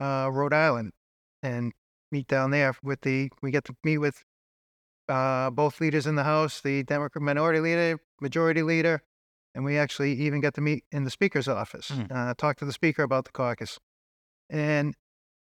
[0.00, 0.92] uh, Rhode Island
[1.42, 1.72] and
[2.12, 3.30] meet down there with the.
[3.42, 4.24] We get to meet with
[5.08, 9.02] uh, both leaders in the House, the Democrat minority leader, majority leader,
[9.56, 12.06] and we actually even got to meet in the Speaker's office, mm.
[12.14, 13.78] uh, talk to the Speaker about the caucus.
[14.50, 14.94] And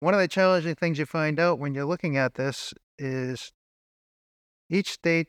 [0.00, 3.52] one of the challenging things you find out when you're looking at this is
[4.68, 5.28] each state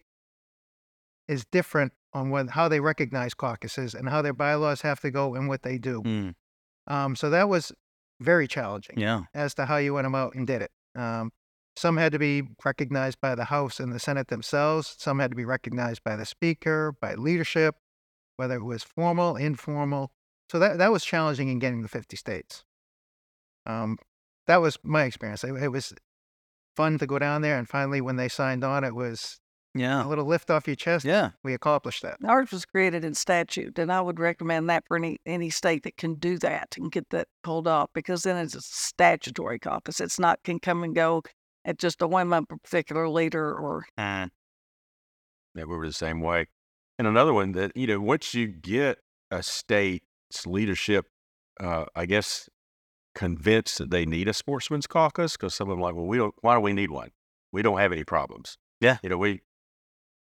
[1.27, 5.35] is different on what, how they recognize caucuses and how their bylaws have to go
[5.35, 6.01] and what they do.
[6.01, 6.33] Mm.
[6.87, 7.71] Um, so that was
[8.19, 9.21] very challenging yeah.
[9.35, 10.71] as to how you went about and did it.
[10.95, 11.31] Um,
[11.75, 14.95] some had to be recognized by the House and the Senate themselves.
[14.97, 17.75] Some had to be recognized by the Speaker, by leadership,
[18.35, 20.11] whether it was formal, informal.
[20.51, 22.63] So that, that was challenging in getting the 50 states.
[23.65, 23.97] Um,
[24.47, 25.43] that was my experience.
[25.43, 25.93] It, it was
[26.75, 29.39] fun to go down there, and finally, when they signed on, it was
[29.75, 30.05] yeah.
[30.05, 31.03] A little lift off your chest.
[31.03, 31.31] Yeah.
[31.43, 32.17] We accomplished that.
[32.25, 35.97] Ours was created in statute, and I would recommend that for any, any state that
[35.97, 39.99] can do that and get that pulled off because then it's a statutory caucus.
[39.99, 41.23] It's not can come and go
[41.65, 43.85] at just a whim of a particular leader or.
[43.97, 44.27] Uh,
[45.55, 46.47] yeah, we were the same way.
[46.99, 48.99] And another one that, you know, once you get
[49.31, 51.05] a state's leadership,
[51.59, 52.49] uh, I guess,
[53.15, 56.17] convinced that they need a sportsman's caucus, because some of them are like, well, we
[56.17, 57.09] don't, why do we need one?
[57.51, 58.57] We don't have any problems.
[58.81, 58.97] Yeah.
[59.03, 59.41] You know, we,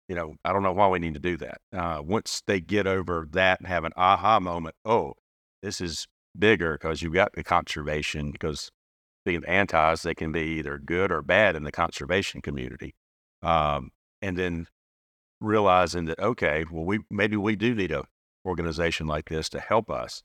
[0.08, 1.62] you know, I don't know why we need to do that.
[1.74, 5.14] Uh, once they get over that and have an aha moment, oh,
[5.64, 8.32] this is bigger because you've got the conservation.
[8.32, 8.70] Because
[9.26, 12.94] being antis, they can be either good or bad in the conservation community.
[13.42, 13.92] Um,
[14.22, 14.68] and then
[15.42, 18.04] realizing that okay, well, we maybe we do need a
[18.46, 20.24] organization like this to help us.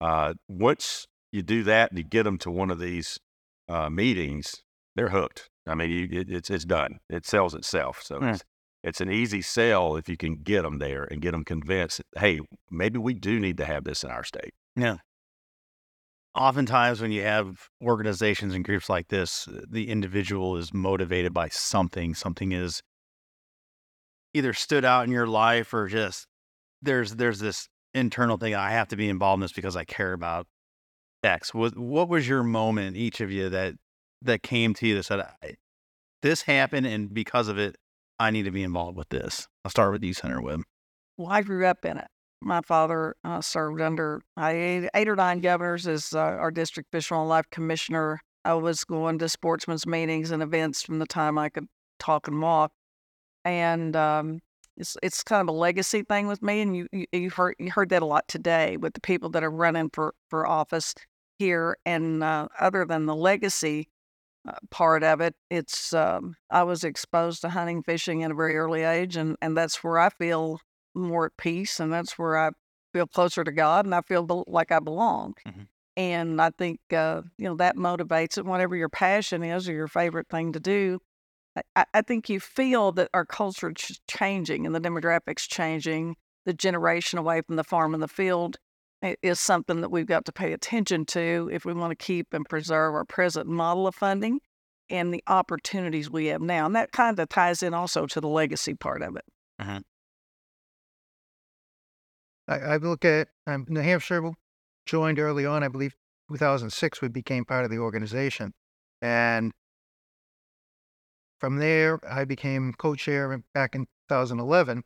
[0.00, 3.18] Uh, once you do that and you get them to one of these
[3.68, 4.62] uh, meetings,
[4.96, 5.50] they're hooked.
[5.66, 6.98] I mean, you, it, it's it's done.
[7.10, 8.02] It sells itself.
[8.02, 8.32] So mm.
[8.32, 8.44] it's,
[8.82, 11.98] it's an easy sell if you can get them there and get them convinced.
[11.98, 12.40] That, hey,
[12.70, 14.54] maybe we do need to have this in our state.
[14.76, 14.96] Yeah.
[16.34, 22.14] Oftentimes, when you have organizations and groups like this, the individual is motivated by something.
[22.14, 22.80] Something is
[24.34, 26.26] either stood out in your life or just
[26.82, 28.54] there's there's this internal thing.
[28.54, 30.46] I have to be involved in this because I care about
[31.22, 31.52] X.
[31.52, 33.74] What what was your moment, each of you, that
[34.22, 35.24] that came to you that said,
[36.22, 37.76] "This happened, and because of it,
[38.18, 39.46] I need to be involved with this.
[39.64, 40.62] I'll start with you, Senator Webb.
[41.16, 42.06] Well, I grew up in it.
[42.40, 47.28] My father uh, served under eight, or nine governors as uh, our district fish and
[47.28, 48.20] life commissioner.
[48.44, 51.66] I was going to sportsmen's meetings and events from the time I could
[51.98, 52.70] talk and walk,
[53.44, 54.40] and um,
[54.76, 56.60] it's it's kind of a legacy thing with me.
[56.60, 59.44] And you you, you heard you heard that a lot today with the people that
[59.44, 60.94] are running for for office
[61.38, 61.76] here.
[61.86, 63.88] And uh, other than the legacy,
[64.48, 65.34] uh, part of it.
[65.50, 69.56] It's um, I was exposed to hunting, fishing at a very early age, and and
[69.56, 70.60] that's where I feel
[70.94, 72.50] more at peace, and that's where I
[72.92, 75.34] feel closer to God, and I feel be- like I belong.
[75.46, 75.62] Mm-hmm.
[75.96, 78.46] And I think uh, you know that motivates it.
[78.46, 81.00] Whatever your passion is or your favorite thing to do,
[81.76, 86.16] I, I think you feel that our culture is changing and the demographics changing.
[86.46, 88.56] The generation away from the farm and the field
[89.22, 92.48] is something that we've got to pay attention to if we want to keep and
[92.48, 94.40] preserve our present model of funding
[94.90, 96.66] and the opportunities we have now.
[96.66, 99.24] And that kind of ties in also to the legacy part of it.
[99.58, 99.80] Uh-huh.
[102.48, 104.22] I, I, look at um, New Hampshire
[104.86, 105.94] joined early on, I believe
[106.30, 108.54] 2006, we became part of the organization.
[109.02, 109.52] And
[111.38, 114.84] from there, I became co chair back in 2011.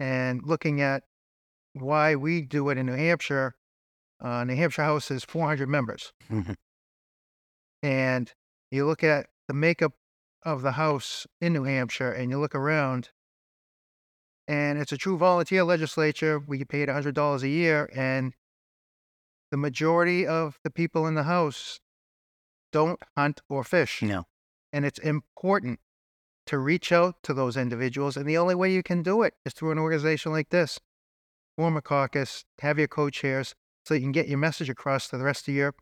[0.00, 1.04] And looking at
[1.74, 3.54] why we do it in New Hampshire.
[4.20, 6.12] Uh, New Hampshire House is 400 members.
[6.30, 6.52] Mm-hmm.
[7.82, 8.32] And
[8.70, 9.92] you look at the makeup
[10.42, 13.10] of the House in New Hampshire and you look around,
[14.46, 16.38] and it's a true volunteer legislature.
[16.38, 18.34] We get paid $100 a year, and
[19.50, 21.80] the majority of the people in the House
[22.72, 24.02] don't hunt or fish.
[24.02, 24.26] No.
[24.74, 25.78] And it's important
[26.46, 28.16] to reach out to those individuals.
[28.16, 30.80] And the only way you can do it is through an organization like this
[31.56, 35.22] form a caucus, have your co-chairs, so you can get your message across to the
[35.22, 35.72] rest of your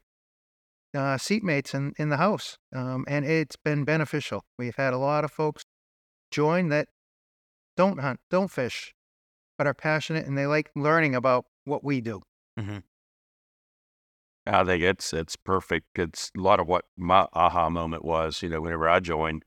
[0.95, 2.59] uh, seatmates in, in the House.
[2.75, 4.45] Um, and it's been beneficial.
[4.59, 5.65] We've had a lot of folks
[6.31, 6.89] join that
[7.79, 8.95] don't hunt, don't fish,
[9.57, 12.21] but are passionate and they like learning about what we do.
[12.61, 12.79] Mm-hmm.
[14.47, 15.87] I think it's it's perfect.
[15.99, 18.43] It's a lot of what my aha moment was.
[18.43, 19.45] You know, whenever I joined,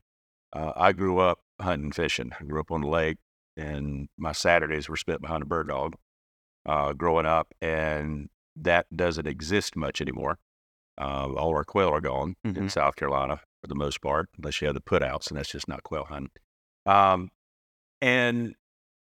[0.52, 2.32] uh, I grew up hunting, fishing.
[2.38, 3.18] I grew up on the lake,
[3.56, 5.96] and my Saturdays were spent behind a bird dog
[6.64, 10.38] uh, growing up, and that doesn't exist much anymore.
[10.98, 12.56] Uh, all our quail are gone mm-hmm.
[12.56, 15.68] in South Carolina for the most part, unless you have the putouts, and that's just
[15.68, 16.30] not quail hunting.
[16.86, 17.30] Um,
[18.00, 18.54] and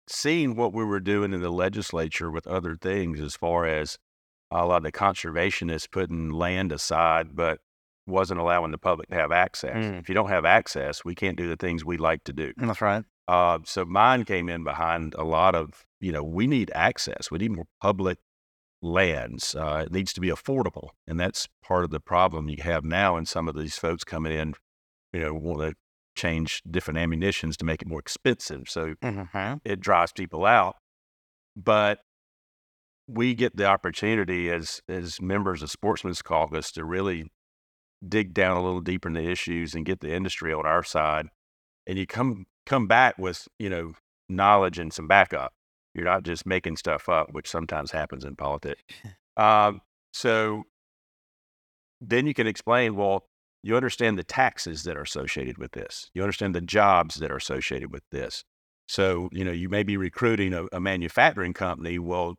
[0.07, 3.97] seeing what we were doing in the legislature with other things, as far as
[4.51, 7.59] a lot of the conservationists putting land aside, but
[8.07, 9.75] wasn't allowing the public to have access.
[9.75, 9.99] Mm.
[9.99, 12.53] If you don't have access, we can't do the things we like to do.
[12.57, 13.03] That's right.
[13.27, 17.31] Uh, so mine came in behind a lot of, you know, we need access.
[17.31, 18.19] We need more public
[18.83, 19.55] lands.
[19.55, 20.89] Uh, it needs to be affordable.
[21.07, 23.15] And that's part of the problem you have now.
[23.15, 24.53] And some of these folks coming in,
[25.11, 25.73] you know, want to
[26.15, 28.69] change different ammunitions to make it more expensive.
[28.69, 29.55] So mm-hmm.
[29.65, 30.75] it drives people out.
[31.55, 31.99] But
[33.07, 37.31] we get the opportunity as as members of Sportsman's Caucus to really
[38.07, 41.27] dig down a little deeper in the issues and get the industry on our side.
[41.87, 43.93] And you come come back with, you know,
[44.27, 45.53] knowledge and some backup.
[45.93, 48.81] You're not just making stuff up, which sometimes happens in politics.
[49.37, 49.81] um,
[50.13, 50.63] so
[52.01, 53.27] then you can explain, well,
[53.63, 56.09] you understand the taxes that are associated with this.
[56.13, 58.43] You understand the jobs that are associated with this.
[58.87, 61.97] So, you know, you may be recruiting a, a manufacturing company.
[61.97, 62.35] Well,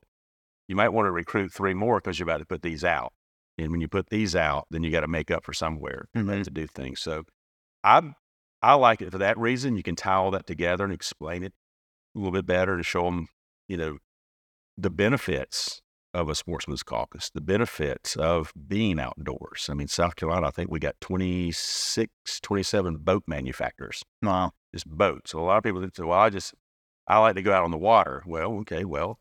[0.69, 3.13] you might want to recruit three more because you're about to put these out.
[3.59, 6.43] And when you put these out, then you got to make up for somewhere mm-hmm.
[6.43, 7.01] to do things.
[7.01, 7.25] So
[7.83, 8.13] I
[8.63, 9.77] I like it for that reason.
[9.77, 11.53] You can tie all that together and explain it
[12.15, 13.29] a little bit better to show them,
[13.69, 13.99] you know,
[14.77, 15.81] the benefits
[16.13, 19.69] of a sportsman's caucus, the benefits of being outdoors.
[19.71, 24.03] I mean, South Carolina, I think we got 26, 27 boat manufacturers.
[24.23, 24.53] Wow.
[24.75, 25.33] Just boats.
[25.33, 26.55] So a lot of people say, well, I just,
[27.07, 28.23] I like to go out on the water.
[28.27, 29.19] Well, okay, well,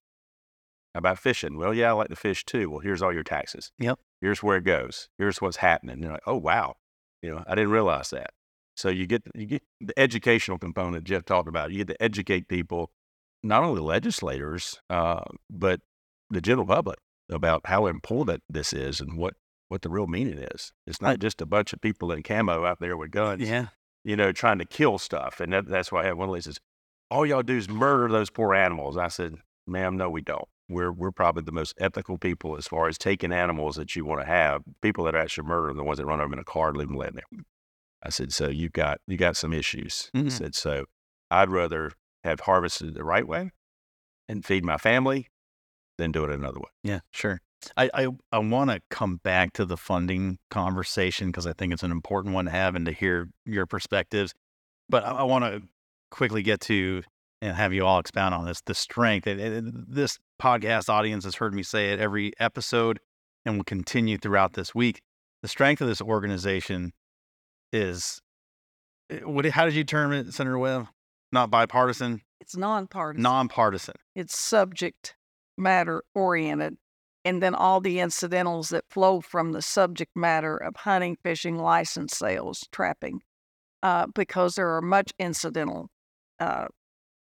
[0.95, 1.57] how about fishing?
[1.57, 2.69] Well, yeah, I like to fish too.
[2.69, 3.69] Well, here's all your taxes.
[3.79, 3.99] Yep.
[4.21, 5.09] Here's where it goes.
[5.17, 6.01] Here's what's happening.
[6.01, 6.75] You're like, oh, wow.
[7.21, 8.29] You know, I didn't realize that.
[8.77, 11.71] So you get you get the educational component Jeff talked about.
[11.71, 12.91] You get to educate people,
[13.43, 15.81] not only legislators, uh, but
[16.29, 19.33] the general public about how important this is and what
[19.67, 20.71] what the real meaning is.
[20.87, 23.67] It's not just a bunch of people in camo out there with guns, yeah,
[24.05, 25.41] you know, trying to kill stuff.
[25.41, 26.59] And that, that's why I have one of these says,
[27.11, 28.97] all y'all do is murder those poor animals.
[28.97, 29.35] I said,
[29.67, 30.47] ma'am, no, we don't.
[30.67, 34.21] We're we're probably the most ethical people as far as taking animals that you want
[34.21, 34.63] to have.
[34.81, 36.87] People that actually murder them, the ones that run over in a car and leave
[36.87, 37.43] them laying there.
[38.03, 40.09] I said, so you got you got some issues.
[40.15, 40.27] Mm-hmm.
[40.27, 40.85] I said, so
[41.29, 41.91] I'd rather
[42.23, 43.51] have harvested the right way
[44.27, 45.27] and feed my family
[45.97, 46.69] than do it another way.
[46.83, 47.41] Yeah, sure.
[47.77, 51.83] I I, I want to come back to the funding conversation because I think it's
[51.83, 54.33] an important one to have and to hear your perspectives.
[54.89, 55.63] But I, I want to
[56.11, 57.03] quickly get to
[57.41, 59.27] and have you all expound on this the strength.
[59.27, 62.99] It, it, this podcast audience has heard me say it every episode
[63.45, 65.01] and will continue throughout this week.
[65.41, 66.91] The strength of this organization
[67.71, 68.19] is
[69.09, 69.45] eh, what?
[69.45, 70.87] How did you term it, Senator Webb?
[71.31, 72.21] Not bipartisan.
[72.39, 73.23] It's nonpartisan.
[73.23, 73.95] Nonpartisan.
[74.15, 75.15] It's subject
[75.57, 76.77] matter oriented,
[77.23, 82.17] and then all the incidentals that flow from the subject matter of hunting, fishing, license
[82.17, 83.21] sales, trapping,
[83.83, 85.89] uh, because there are much incidental
[86.39, 86.65] uh,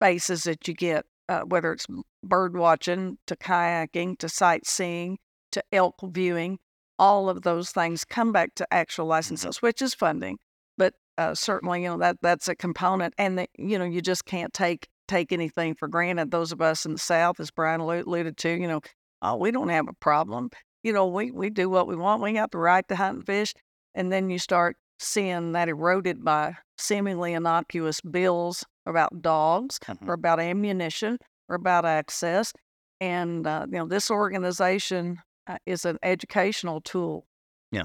[0.01, 1.87] bases that you get, uh, whether it's
[2.23, 5.19] bird watching to kayaking to sightseeing
[5.53, 6.59] to elk viewing
[6.99, 9.11] all of those things come back to actual mm-hmm.
[9.11, 10.39] licenses, which is funding.
[10.77, 14.25] But uh, certainly, you know that that's a component, and that you know you just
[14.25, 16.31] can't take take anything for granted.
[16.31, 18.81] Those of us in the South, as Brian alluded to, you know,
[19.23, 20.51] oh, we don't have a problem.
[20.83, 22.23] You know, we we do what we want.
[22.23, 23.55] We got the right to hunt and fish,
[23.95, 30.09] and then you start seeing that eroded by seemingly innocuous bills about dogs mm-hmm.
[30.09, 31.19] or about ammunition
[31.49, 32.53] or about access.
[33.01, 37.27] And uh, you know, this organization uh, is an educational tool.
[37.71, 37.85] Yeah,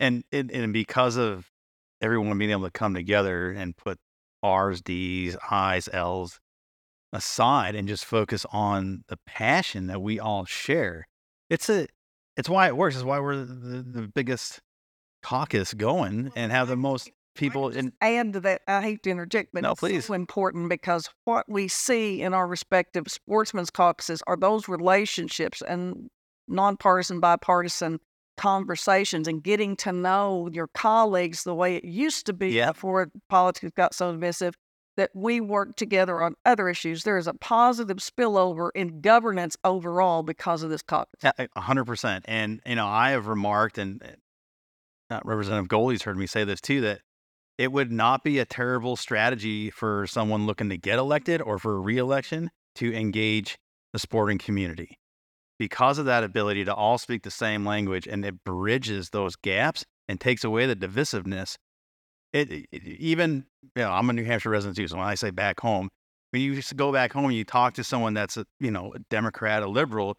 [0.00, 1.50] and, and and because of
[2.00, 3.98] everyone being able to come together and put
[4.42, 6.38] R's, D's, I's, L's
[7.12, 11.06] aside and just focus on the passion that we all share.
[11.50, 11.86] It's a
[12.36, 12.96] it's why it works.
[12.96, 14.60] It's why we're the, the biggest
[15.22, 19.50] caucus going and have the most people in add to that i hate to interject
[19.52, 20.04] but no, it's please.
[20.06, 26.08] so important because what we see in our respective sportsmen's caucuses are those relationships and
[26.48, 27.98] nonpartisan, bipartisan
[28.36, 32.74] conversations and getting to know your colleagues the way it used to be yep.
[32.74, 34.54] before politics got so divisive
[34.96, 37.04] that we work together on other issues.
[37.04, 41.32] There is a positive spillover in governance overall because of this caucus.
[41.56, 42.24] Hundred percent.
[42.28, 44.02] And you know, I have remarked, and
[45.10, 47.00] uh, Representative Goley's heard me say this too, that
[47.58, 51.80] it would not be a terrible strategy for someone looking to get elected or for
[51.80, 53.58] reelection to engage
[53.92, 54.98] the sporting community
[55.58, 59.84] because of that ability to all speak the same language and it bridges those gaps
[60.08, 61.56] and takes away the divisiveness.
[62.32, 64.88] It, it, even, you know, I'm a New Hampshire resident too.
[64.88, 65.88] So when I say back home,
[66.30, 68.98] when you go back home, and you talk to someone that's a, you know, a
[69.10, 70.16] Democrat, a liberal,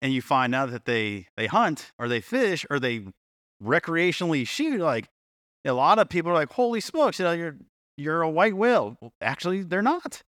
[0.00, 3.04] and you find out that they, they hunt or they fish or they
[3.62, 4.80] recreationally shoot.
[4.80, 5.08] Like
[5.68, 7.56] a lot of people are like, holy smokes, you know, you're,
[7.96, 8.96] you're a white whale.
[9.00, 10.22] Well, actually, they're not.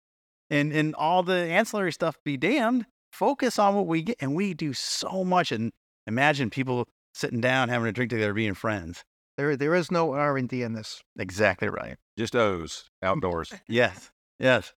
[0.51, 4.17] And, and all the ancillary stuff be damned focus on what we get.
[4.21, 5.53] And we do so much.
[5.53, 5.73] And
[6.11, 9.05] Imagine people sitting down having a drink together, being friends.
[9.37, 11.03] There, there is no R and D in this.
[11.19, 11.97] Exactly right.
[12.19, 13.53] Just O's outdoors.
[13.69, 14.75] yes, yes.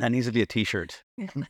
[0.00, 1.04] That needs to be a T-shirt.
[1.18, 1.46] I'm,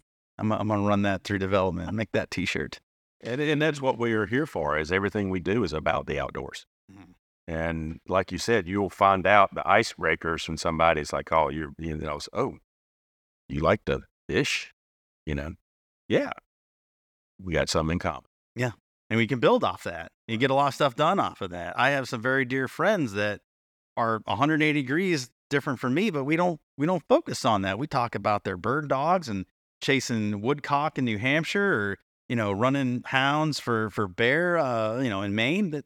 [0.52, 1.92] I'm gonna run that through development.
[1.94, 2.78] Make that T-shirt.
[3.22, 4.78] And, and that's what we are here for.
[4.78, 6.66] Is everything we do is about the outdoors.
[6.92, 7.12] Mm-hmm.
[7.48, 11.96] And like you said, you'll find out the icebreakers when somebody's like, oh, you're, you
[11.96, 12.58] know, oh,
[13.48, 14.72] you like to fish,
[15.26, 15.54] you know?
[16.08, 16.30] Yeah,
[17.42, 18.24] we got something in common.
[18.54, 18.72] Yeah,
[19.10, 20.12] and we can build off that.
[20.28, 21.78] You get a lot of stuff done off of that.
[21.78, 23.40] I have some very dear friends that
[23.96, 27.78] are 180 degrees different from me, but we don't we don't focus on that.
[27.78, 29.46] We talk about their bird dogs and
[29.80, 35.10] chasing woodcock in New Hampshire, or you know, running hounds for for bear, uh, you
[35.10, 35.70] know, in Maine.
[35.70, 35.84] But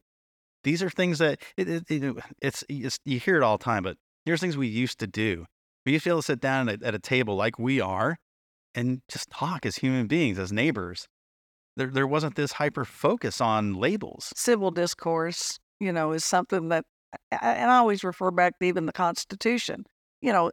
[0.67, 3.85] these are things that it, it, it, it's, it's you hear it all the time.
[3.85, 5.47] But here's things we used to do.
[5.87, 8.19] We used to be able to sit down at, at a table like we are,
[8.75, 11.07] and just talk as human beings, as neighbors.
[11.77, 14.33] There, there wasn't this hyper focus on labels.
[14.35, 16.85] Civil discourse, you know, is something that
[17.31, 19.85] and I always refer back to even the Constitution.
[20.21, 20.51] You know,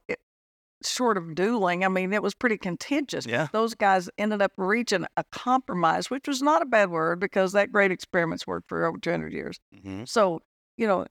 [0.83, 3.25] it, short of dueling, I mean, it was pretty contentious.
[3.25, 3.47] Yeah.
[3.51, 7.71] Those guys ended up reaching a compromise, which was not a bad word because that
[7.71, 9.59] great experiment's worked for over 200 years.
[9.75, 10.03] Mm-hmm.
[10.05, 10.41] So,
[10.77, 11.05] you know,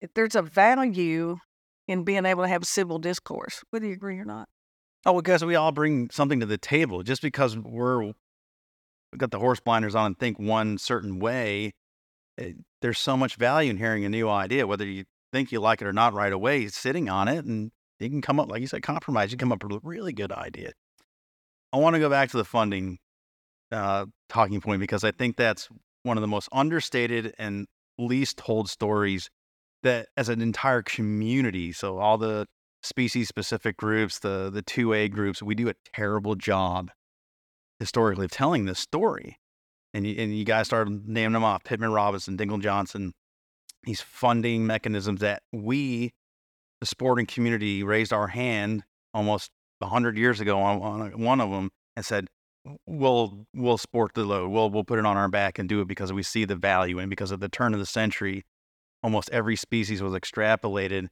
[0.00, 1.38] if there's a value
[1.88, 4.48] in being able to have civil discourse, whether you agree or not.
[5.04, 7.02] Oh, because we all bring something to the table.
[7.02, 8.04] Just because we're
[9.12, 11.72] we got the horse blinders on and think one certain way
[12.38, 15.60] it, eh, there's so much value in hearing a new idea, whether you think you
[15.60, 17.70] like it or not right away, sitting on it, and
[18.02, 19.32] you can come up, like you said, compromise.
[19.32, 20.72] You come up with a really good idea.
[21.72, 22.98] I want to go back to the funding
[23.70, 25.68] uh, talking point because I think that's
[26.02, 27.66] one of the most understated and
[27.98, 29.30] least told stories
[29.82, 31.72] that as an entire community.
[31.72, 32.46] So all the
[32.82, 36.90] species specific groups, the the 2A groups, we do a terrible job
[37.78, 39.38] historically of telling this story
[39.94, 43.12] and you, and you guys started naming them off Pittman Robertson, Dingell Johnson,
[43.84, 46.12] these funding mechanisms that we,
[46.82, 48.82] the sporting community, raised our hand
[49.14, 52.26] almost 100 years ago on, on one of them and said,
[52.86, 54.50] we'll we'll sport the load.
[54.50, 56.98] We'll we'll put it on our back and do it because we see the value
[56.98, 58.42] and because at the turn of the century,
[59.00, 61.06] almost every species was extrapolated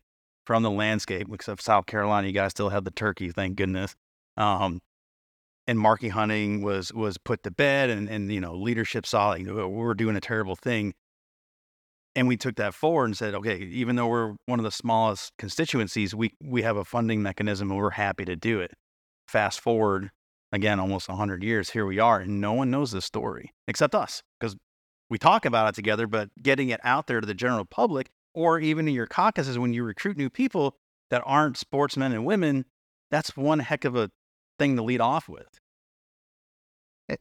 [0.45, 1.29] from the landscape.
[1.33, 3.95] Except South Carolina, you guys still have the turkey, thank goodness.
[4.37, 4.81] Um,
[5.69, 9.47] and market hunting was was put to bed and and you know leadership saw like
[9.47, 10.95] we're doing a terrible thing
[12.15, 15.33] and we took that forward and said okay even though we're one of the smallest
[15.39, 18.73] constituencies we we have a funding mechanism and we're happy to do it
[19.29, 20.11] fast forward
[20.53, 24.23] again almost 100 years here we are and no one knows this story except us
[24.39, 24.57] because
[25.09, 28.61] we talk about it together but getting it out there to the general public or
[28.61, 30.77] even in your caucuses when you recruit new people
[31.11, 32.65] that aren't sportsmen and women
[33.11, 34.11] that's one heck of a
[34.59, 35.59] thing to lead off with.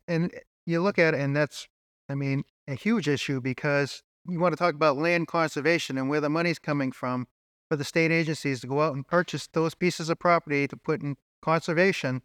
[0.08, 1.68] And eh, you look at it, and that's,
[2.08, 6.22] I mean, a huge issue because you want to talk about land conservation and where
[6.22, 7.28] the money's coming from
[7.70, 11.02] for the state agencies to go out and purchase those pieces of property to put
[11.02, 12.22] in conservation.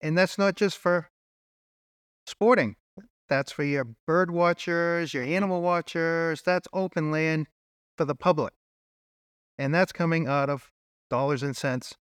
[0.00, 1.10] And that's not just for
[2.26, 2.76] sporting.
[3.28, 6.42] That's for your bird watchers, your animal watchers.
[6.42, 7.46] That's open land
[7.96, 8.54] for the public.
[9.58, 10.70] And that's coming out of
[11.10, 11.94] dollars and cents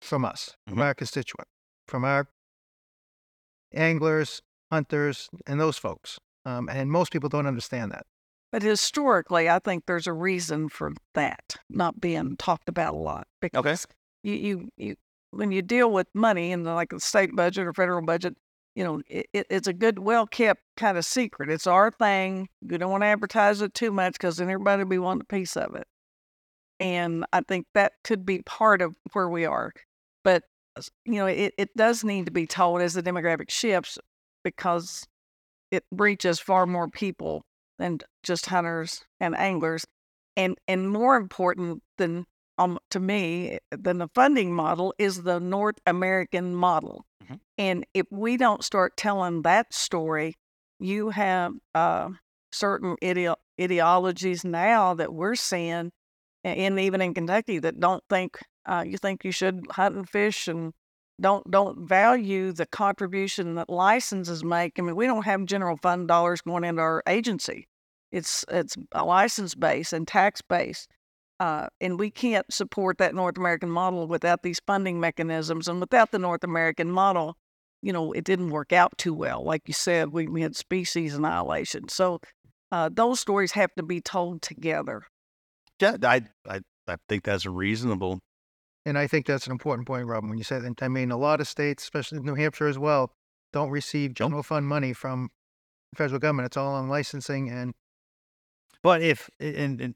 [0.00, 0.74] from us, mm-hmm.
[0.74, 1.48] from our constituent,
[1.88, 2.28] from our
[3.74, 4.40] anglers,
[4.70, 6.18] hunters, and those folks.
[6.44, 8.06] Um, and most people don't understand that.
[8.52, 13.26] But historically, I think there's a reason for that not being talked about a lot.
[13.40, 13.94] Because okay.
[14.22, 14.96] you, you, you,
[15.30, 18.36] when you deal with money in the, like the state budget or federal budget,
[18.76, 21.48] you know, it, it's a good, well kept kind of secret.
[21.48, 22.48] It's our thing.
[22.60, 25.32] You don't want to advertise it too much because then everybody will be wanting a
[25.32, 25.86] piece of it.
[26.78, 29.72] And I think that could be part of where we are.
[30.24, 30.42] But,
[31.06, 33.98] you know, it, it does need to be told as the demographic shifts
[34.44, 35.06] because
[35.70, 37.44] it reaches far more people
[37.78, 39.84] than just hunters and anglers.
[40.36, 42.26] And, and more important than
[42.58, 47.04] um, to me than the funding model is the North American model.
[47.22, 47.34] Mm-hmm.
[47.58, 50.34] And if we don't start telling that story,
[50.78, 52.10] you have uh,
[52.50, 55.90] certain ideo- ideologies now that we're seeing,
[56.44, 60.48] and even in Kentucky, that don't think uh, you think you should hunt and fish
[60.48, 60.72] and
[61.20, 64.78] don't don't value the contribution that licenses make.
[64.78, 67.66] I mean, we don't have general fund dollars going into our agency.
[68.10, 70.86] It's it's a license base and tax base,
[71.40, 75.68] uh, and we can't support that North American model without these funding mechanisms.
[75.68, 77.36] And without the North American model,
[77.82, 79.44] you know, it didn't work out too well.
[79.44, 81.88] Like you said, we, we had species annihilation.
[81.88, 82.20] So
[82.70, 85.04] uh, those stories have to be told together.
[85.80, 88.20] Yeah, I I I think that's reasonable.
[88.84, 90.82] And I think that's an important point, Robin, when you said that.
[90.82, 93.12] I mean, a lot of states, especially New Hampshire as well,
[93.52, 95.30] don't receive general fund money from
[95.92, 96.46] the federal government.
[96.46, 97.74] It's all on licensing and.
[98.82, 99.94] But if and, and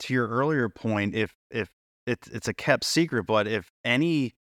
[0.00, 1.68] to your earlier point, if if
[2.06, 4.34] it's it's a kept secret, but if any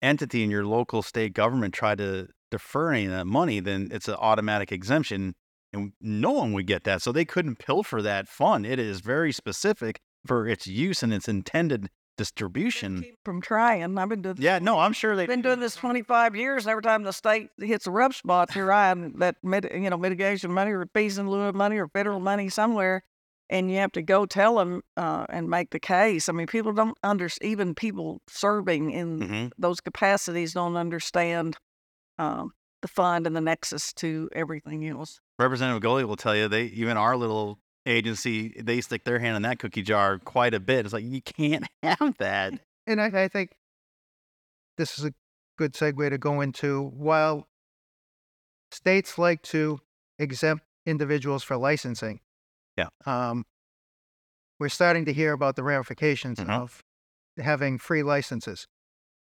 [0.00, 4.08] entity in your local state government tried to defer any of that money, then it's
[4.08, 5.34] an automatic exemption,
[5.74, 7.02] and no one would get that.
[7.02, 8.64] So they couldn't pilfer that fund.
[8.64, 13.04] It is very specific for its use and its intended distribution.
[13.24, 14.36] From trying, I've been doing.
[14.38, 16.64] Yeah, no, I'm sure they've been doing this 25 years.
[16.64, 19.90] And every time the state hits a rough spot, here I am that mit, you
[19.90, 23.04] know mitigation money or fees in lieu of money or federal money somewhere,
[23.50, 26.28] and you have to go tell them uh, and make the case.
[26.28, 27.50] I mean, people don't understand.
[27.50, 29.46] Even people serving in mm-hmm.
[29.58, 31.56] those capacities don't understand
[32.18, 32.52] um,
[32.82, 35.20] the fund and the nexus to everything else.
[35.38, 39.42] Representative Goley will tell you they even our little agency they stick their hand in
[39.42, 40.84] that cookie jar quite a bit.
[40.84, 42.54] It's like you can't have that.
[42.86, 43.50] And I, I think
[44.78, 45.12] this is a
[45.58, 47.46] good segue to go into while
[48.70, 49.78] states like to
[50.18, 52.20] exempt individuals for licensing.
[52.76, 52.88] Yeah.
[53.06, 53.44] Um,
[54.58, 56.50] we're starting to hear about the ramifications mm-hmm.
[56.50, 56.82] of
[57.38, 58.66] having free licenses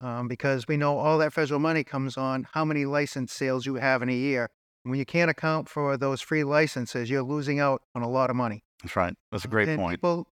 [0.02, 3.76] um, because we know all that federal money comes on how many license sales you
[3.76, 4.50] have in a year.
[4.90, 8.36] When you can't account for those free licenses, you're losing out on a lot of
[8.36, 8.64] money.
[8.82, 9.14] That's right.
[9.32, 10.00] That's a great and point.
[10.00, 10.28] People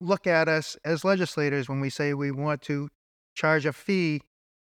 [0.00, 2.88] look at us as legislators when we say we want to
[3.34, 4.22] charge a fee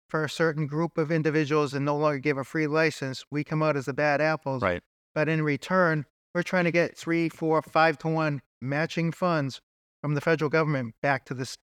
[0.08, 3.24] for a certain group of individuals and no longer give a free license.
[3.30, 4.62] We come out as the bad apples.
[4.62, 4.82] Right.
[5.14, 9.60] But in return, we're trying to get three, four, five to one matching funds
[10.00, 11.56] from the federal government back to the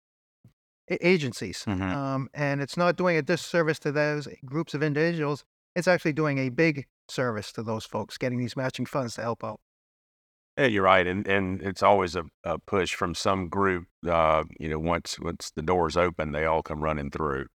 [1.01, 1.63] agencies.
[1.67, 1.83] Mm-hmm.
[1.83, 5.43] Um, and it's not doing a disservice to those groups of individuals.
[5.75, 9.43] It's actually doing a big service to those folks, getting these matching funds to help
[9.43, 9.59] out.
[10.57, 13.87] Yeah, you're right, and and it's always a, a push from some group.
[14.07, 17.47] Uh, you know, once once the doors open, they all come running through.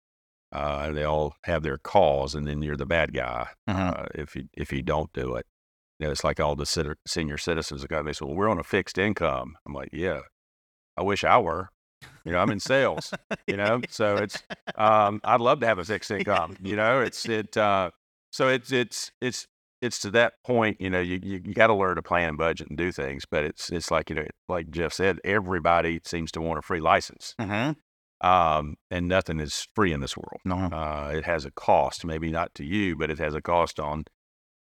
[0.52, 4.02] Uh, they all have their cause, and then you're the bad guy mm-hmm.
[4.02, 5.46] uh, if you if you don't do it.
[6.00, 7.82] You know, it's like all the senior citizens.
[7.82, 10.22] The they say, "Well, we're on a fixed income." I'm like, "Yeah,
[10.98, 11.70] I wish I were."
[12.26, 13.14] You know, I'm in sales.
[13.48, 14.44] you know, so it's
[14.76, 16.58] um, I'd love to have a fixed income.
[16.62, 17.56] You know, it's it.
[17.56, 17.92] Uh,
[18.32, 19.48] so it's it's it's
[19.82, 20.80] it's to that point.
[20.80, 23.26] You know, you you, you got to learn to plan and budget and do things.
[23.30, 26.82] But it's it's like you know, like Jeff said, everybody seems to want a free
[26.82, 27.36] license.
[27.40, 27.74] Mm-hmm.
[28.22, 30.42] Um, and nothing is free in this world.
[30.44, 32.04] No, uh, it has a cost.
[32.04, 34.06] Maybe not to you, but it has a cost on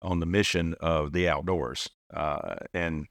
[0.03, 1.89] on the mission of the outdoors.
[2.13, 3.07] Uh, and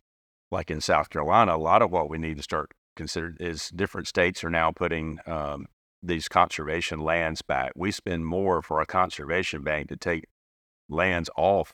[0.51, 4.07] like in South Carolina, a lot of what we need to start consider is different
[4.07, 5.67] states are now putting um,
[6.01, 7.71] these conservation lands back.
[7.75, 10.25] We spend more for a conservation bank to take
[10.89, 11.73] lands off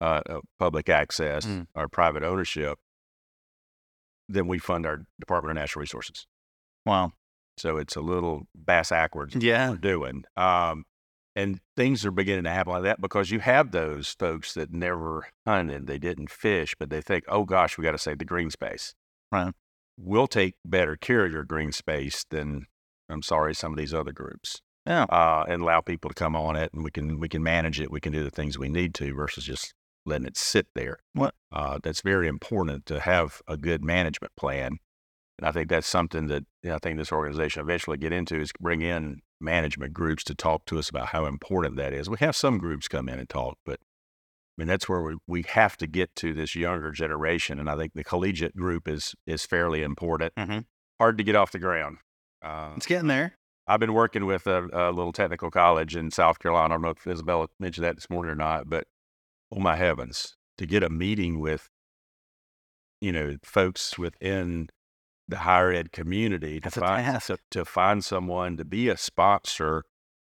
[0.00, 0.20] uh,
[0.58, 1.66] public access mm.
[1.74, 2.78] or private ownership
[4.32, 6.26] then we fund our Department of Natural Resources.
[6.86, 7.12] Wow.
[7.58, 9.36] So it's a little bass backwards.
[9.36, 9.70] Yeah.
[9.70, 10.24] We're doing.
[10.36, 10.84] Um,
[11.34, 15.28] and things are beginning to happen like that because you have those folks that never
[15.46, 18.50] hunted, they didn't fish, but they think, oh gosh, we got to save the green
[18.50, 18.94] space.
[19.30, 19.52] Right.
[19.96, 22.66] We'll take better care of your green space than
[23.08, 24.60] I'm sorry, some of these other groups.
[24.86, 25.04] Yeah.
[25.04, 27.90] Uh, and allow people to come on it and we can we can manage it.
[27.90, 29.74] We can do the things we need to versus just
[30.04, 30.98] letting it sit there.
[31.12, 31.34] What?
[31.52, 34.78] Uh, that's very important to have a good management plan.
[35.38, 38.40] And I think that's something that you know, I think this organization eventually get into
[38.40, 42.10] is bring in management groups to talk to us about how important that is.
[42.10, 45.44] We have some groups come in and talk, but I mean that's where we, we
[45.48, 49.46] have to get to this younger generation, and I think the collegiate group is is
[49.46, 50.34] fairly important.
[50.36, 50.58] Mm-hmm.
[51.00, 51.98] Hard to get off the ground.
[52.42, 53.36] Uh, it's getting there.
[53.72, 56.74] I've been working with a, a, little technical college in South Carolina.
[56.74, 58.86] I don't know if Isabella mentioned that this morning or not, but
[59.50, 61.70] oh my heavens, to get a meeting with
[63.00, 64.68] you know folks within
[65.26, 69.84] the higher ed community to find to, to, find someone to be a sponsor.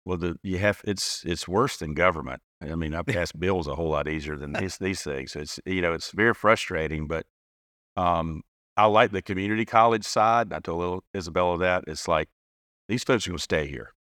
[0.07, 2.41] Well, the, you have it's it's worse than government.
[2.63, 5.37] I mean, I pass bills a whole lot easier than these these things.
[5.37, 7.27] It's you know it's very frustrating, but
[7.99, 8.41] um,
[8.79, 10.55] I like the community college side.
[10.55, 12.31] I told little Isabella that it's like
[12.89, 13.93] these folks are going to stay here.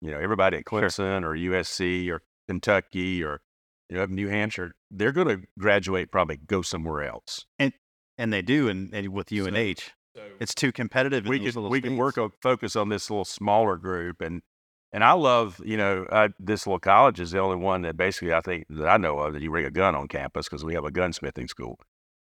[0.00, 1.30] You know, everybody at Clemson sure.
[1.30, 3.40] or USC or Kentucky or
[3.88, 7.46] you know New Hampshire, they're going to graduate, probably go somewhere else.
[7.58, 7.72] And
[8.18, 9.78] and they do, and, and with UNH.
[9.80, 11.26] So, so it's too competitive.
[11.26, 14.42] We can we can work on focus on this little smaller group, and
[14.92, 18.32] and I love you know I, this little college is the only one that basically
[18.32, 20.74] I think that I know of that you bring a gun on campus because we
[20.74, 21.78] have a gunsmithing school.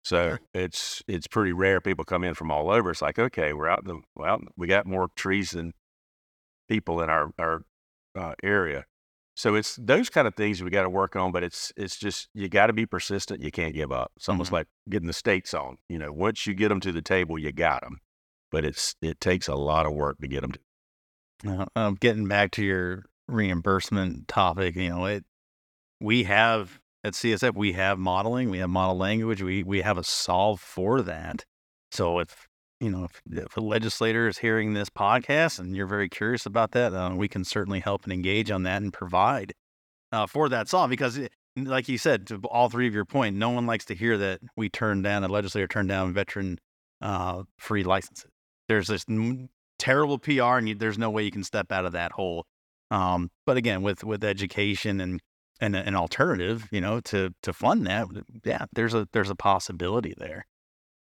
[0.05, 0.40] So sure.
[0.55, 2.90] it's it's pretty rare people come in from all over.
[2.90, 5.72] It's like okay, we're out in the well, we got more trees than
[6.68, 7.62] people in our our
[8.14, 8.84] uh, area.
[9.36, 12.28] So it's those kind of things we got to work on, but it's it's just
[12.34, 13.42] you got to be persistent.
[13.42, 14.11] You can't give up.
[14.16, 14.57] It's almost mm-hmm.
[14.57, 15.76] like getting the states on.
[15.88, 17.99] You know, once you get them to the table, you got them.
[18.51, 20.53] But it's it takes a lot of work to get them.
[20.53, 20.61] To-
[21.46, 25.24] uh, um, getting back to your reimbursement topic, you know, it
[26.01, 30.04] we have at CSF, we have modeling, we have model language, we we have a
[30.04, 31.44] solve for that.
[31.90, 32.46] So if
[32.80, 36.72] you know if, if a legislator is hearing this podcast and you're very curious about
[36.72, 39.52] that, uh, we can certainly help and engage on that and provide
[40.12, 41.18] uh, for that solve because.
[41.18, 44.16] It, like you said, to all three of your point, no one likes to hear
[44.16, 46.56] that we turned down, a legislator turned down veteran
[47.00, 48.30] uh, free licenses.
[48.68, 49.04] There's this
[49.78, 52.46] terrible PR, and you, there's no way you can step out of that hole.
[52.90, 55.20] Um, but again, with with education and
[55.61, 58.06] and an alternative, you know, to to fund that,
[58.44, 60.46] yeah, there's a there's a possibility there.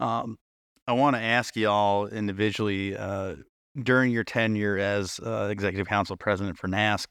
[0.00, 0.38] Um,
[0.86, 3.36] I want to ask y'all individually uh,
[3.82, 7.06] during your tenure as uh, executive council president for NASC,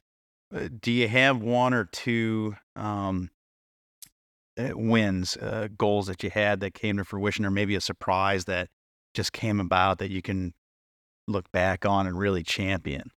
[0.56, 3.30] uh, do you have one or two um,
[4.58, 8.46] eh, wins, uh, goals that you had that came to fruition, or maybe a surprise
[8.46, 8.70] that
[9.14, 10.54] just came about that you can
[11.28, 13.12] look back on and really champion?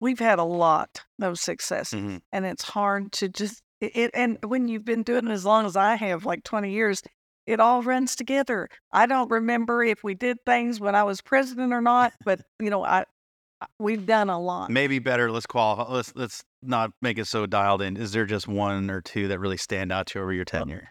[0.00, 2.16] We've had a lot of success, Mm-hmm.
[2.32, 4.10] and it's hard to just it.
[4.14, 7.02] And when you've been doing it as long as I have, like twenty years,
[7.46, 8.68] it all runs together.
[8.92, 12.70] I don't remember if we did things when I was president or not, but you
[12.70, 13.04] know, I
[13.60, 14.70] I- we've done a lot.
[14.70, 15.30] Maybe better.
[15.30, 15.92] Let's qualify.
[15.92, 17.96] Let's let's not make it so dialed in.
[17.96, 20.88] Is there just one or two that really stand out to you over your tenure?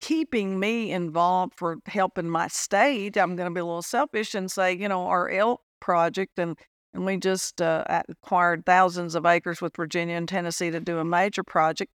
[0.00, 4.50] keeping me involved for helping my state, I'm going to be a little selfish and
[4.50, 6.56] say, you know, our elk project, and
[6.94, 11.04] and we just uh, acquired thousands of acres with Virginia and Tennessee to do a
[11.04, 11.90] major project.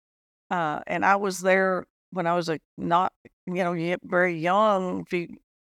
[0.50, 3.14] Uh, and I was there when I was a not,
[3.46, 5.06] you know, yet very young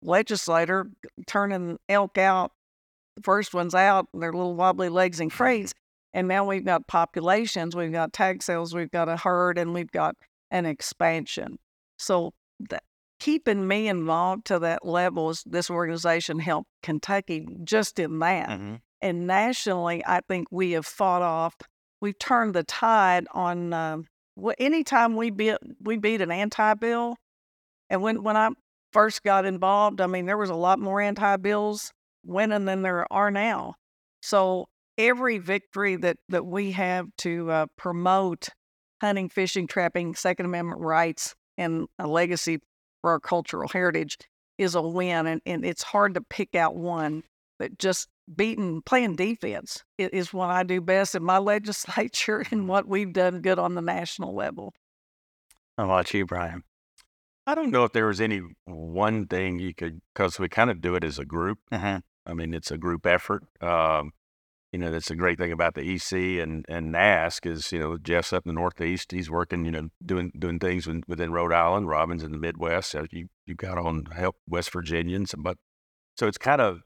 [0.02, 0.88] legislator,
[1.28, 2.52] turning elk out,
[3.16, 5.74] the first ones out, their little wobbly legs and crates.
[6.14, 9.92] And now we've got populations, we've got tag sales, we've got a herd, and we've
[9.92, 10.16] got
[10.52, 11.58] an expansion.
[11.98, 12.34] So
[12.70, 12.84] that,
[13.20, 18.50] keeping me involved to that level is this organization helped Kentucky just in that.
[18.50, 18.76] Mm-hmm.
[19.04, 21.56] And nationally, I think we have fought off.
[22.00, 23.74] We've turned the tide on.
[23.74, 24.06] Um,
[24.58, 27.18] anytime we beat we beat an anti bill,
[27.90, 28.52] and when when I
[28.94, 31.92] first got involved, I mean there was a lot more anti bills
[32.26, 33.76] winning than there are now.
[34.22, 38.48] So every victory that that we have to uh, promote
[39.02, 42.60] hunting, fishing, trapping, Second Amendment rights, and a legacy
[43.02, 44.18] for our cultural heritage
[44.58, 45.28] is a win.
[45.28, 47.24] And, and it's hard to pick out one,
[47.60, 52.88] but just beating, playing defense is what I do best in my legislature and what
[52.88, 54.74] we've done good on the national level.
[55.78, 56.64] How about you, Brian?
[57.46, 60.82] I don't know if there was any one thing you could, because we kind of
[60.82, 61.60] do it as a group.
[61.72, 62.00] Uh-huh.
[62.26, 63.44] I mean, it's a group effort.
[63.60, 64.12] Um,
[64.72, 67.98] you know, that's a great thing about the EC and, and NASC is, you know,
[67.98, 69.12] Jeff's up in the Northeast.
[69.12, 71.88] He's working, you know, doing doing things within, within Rhode Island.
[71.88, 72.90] Robin's in the Midwest.
[72.90, 75.58] So you you got on help West Virginians, but
[76.18, 76.82] so it's kind of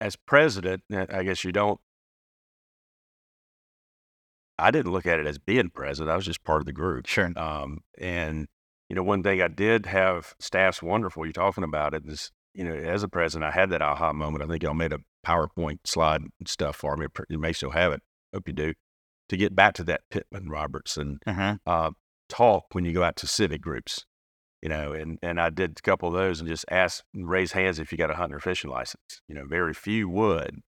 [0.00, 0.82] as president.
[0.92, 1.80] uh, I guess you don't.
[4.58, 6.10] I didn't look at it as being president.
[6.12, 7.06] I was just part of the group.
[7.06, 7.30] Sure.
[7.36, 8.48] Um, and
[8.88, 11.24] you know, one thing I did have staff's wonderful.
[11.24, 12.04] You're talking about it.
[12.06, 14.42] it is, you know, as a president, I had that aha moment.
[14.42, 17.06] I think y'all made a PowerPoint slide and stuff for me.
[17.28, 18.02] You may still have it.
[18.34, 18.74] Hope you do.
[19.28, 21.56] To get back to that Pittman Robertson Uh-huh.
[21.66, 21.90] uh,
[22.30, 24.06] talk when you go out to civic groups,
[24.62, 27.78] you know, and, and I did a couple of those and just asked, raise hands
[27.78, 29.22] if you got a hunting or fishing license.
[29.28, 30.60] You know, very few would.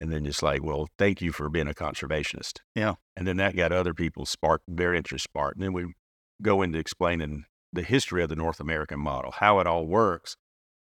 [0.00, 2.58] And then just like, well, thank you for being a conservationist.
[2.74, 2.94] Yeah.
[3.16, 5.56] And then that got other people sparked, their interest sparked.
[5.56, 5.92] And then we
[6.40, 10.36] go into explaining the history of the North American model, how it all works.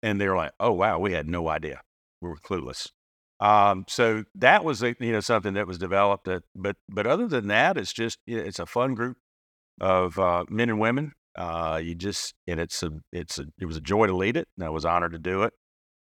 [0.03, 1.80] And they're like, oh, wow, we had no idea.
[2.20, 2.90] We were clueless.
[3.40, 6.26] Um, so that was, you know, something that was developed.
[6.26, 9.16] That, but, but other than that, it's just, it's a fun group
[9.80, 11.12] of uh, men and women.
[11.37, 14.49] Uh, you just, and it's a, it's a, it was a joy to lead it.
[14.57, 15.53] And I was honored to do it.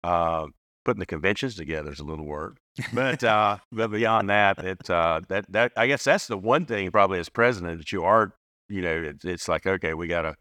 [0.03, 0.47] Uh,
[0.85, 2.57] putting the conventions together is a little work,
[2.95, 6.91] but, uh, but beyond that, it, uh, that, that, I guess that's the one thing
[6.91, 8.33] probably as president that you are,
[8.71, 10.37] you know, it's, it's like, okay, we gotta,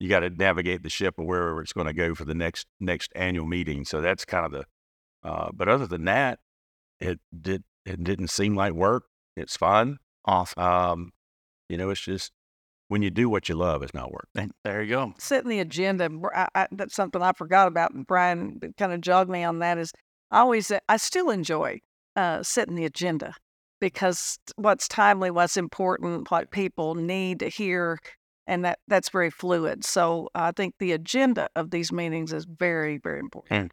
[0.00, 2.66] you got to navigate the ship of wherever it's going to go for the next,
[2.80, 3.84] next annual meeting.
[3.84, 4.64] So that's kind of the,
[5.22, 6.40] uh, but other than that,
[7.00, 9.04] it did, it didn't seem like work.
[9.36, 9.98] It's fun.
[10.24, 10.62] Awesome.
[10.62, 11.12] Um,
[11.68, 12.32] you know, it's just
[12.88, 14.28] when you do what you love, it's not work.
[14.34, 15.14] And there you go.
[15.18, 16.10] setting the agenda.
[16.34, 17.92] I, I, that's something I forgot about.
[17.92, 19.78] and Brian kind of jogged me on that.
[19.78, 19.92] Is
[20.30, 21.80] I always I still enjoy
[22.16, 23.34] uh, setting the agenda
[23.80, 27.98] because what's timely, what's important, what people need to hear,
[28.46, 29.84] and that that's very fluid.
[29.84, 33.72] So I think the agenda of these meetings is very very important.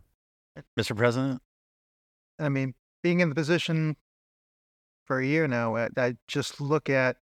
[0.79, 0.95] Mr.
[0.95, 1.41] President?
[2.39, 3.95] I mean, being in the position
[5.05, 7.17] for a year now, I, I just look at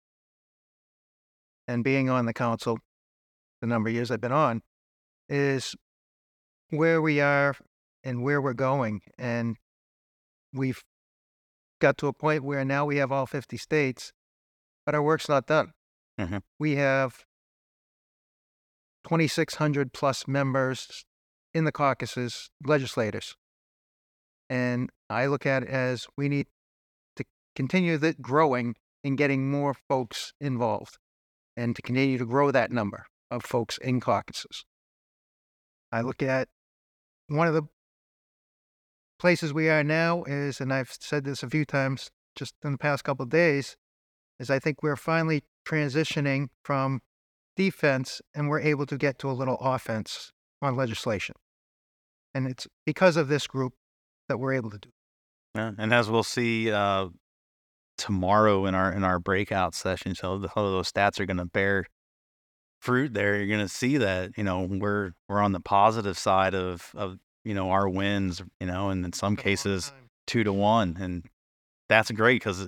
[1.67, 2.79] and being on the council,
[3.61, 4.61] the number of years I've been on,
[5.27, 5.75] is
[6.69, 7.55] where we are
[8.03, 9.01] and where we're going.
[9.17, 9.57] And
[10.53, 10.83] we've
[11.79, 14.13] got to a point where now we have all 50 states,
[14.85, 15.73] but our work's not done.
[16.19, 16.37] Mm-hmm.
[16.57, 17.25] We have
[19.03, 21.05] 2,600 plus members
[21.53, 23.35] in the caucuses, legislators.
[24.49, 26.47] And I look at it as we need
[27.15, 27.25] to
[27.55, 30.97] continue that growing and getting more folks involved
[31.55, 34.65] and to continue to grow that number of folks in caucuses.
[35.91, 36.47] I look at
[37.27, 37.63] one of the
[39.19, 42.77] places we are now is, and I've said this a few times just in the
[42.77, 43.75] past couple of days,
[44.39, 47.01] is I think we're finally transitioning from
[47.55, 50.31] defense and we're able to get to a little offense
[50.61, 51.35] on legislation.
[52.33, 53.73] And it's because of this group
[54.29, 54.89] that we're able to do.
[55.55, 57.07] Yeah, and as we'll see uh,
[57.97, 61.85] tomorrow in our in our breakout session, so the, those stats are going to bear
[62.79, 63.13] fruit.
[63.13, 66.91] There, you're going to see that you know we're we're on the positive side of
[66.95, 68.41] of you know our wins.
[68.59, 69.91] You know, and in some cases
[70.27, 71.25] two to one, and
[71.89, 72.67] that's great because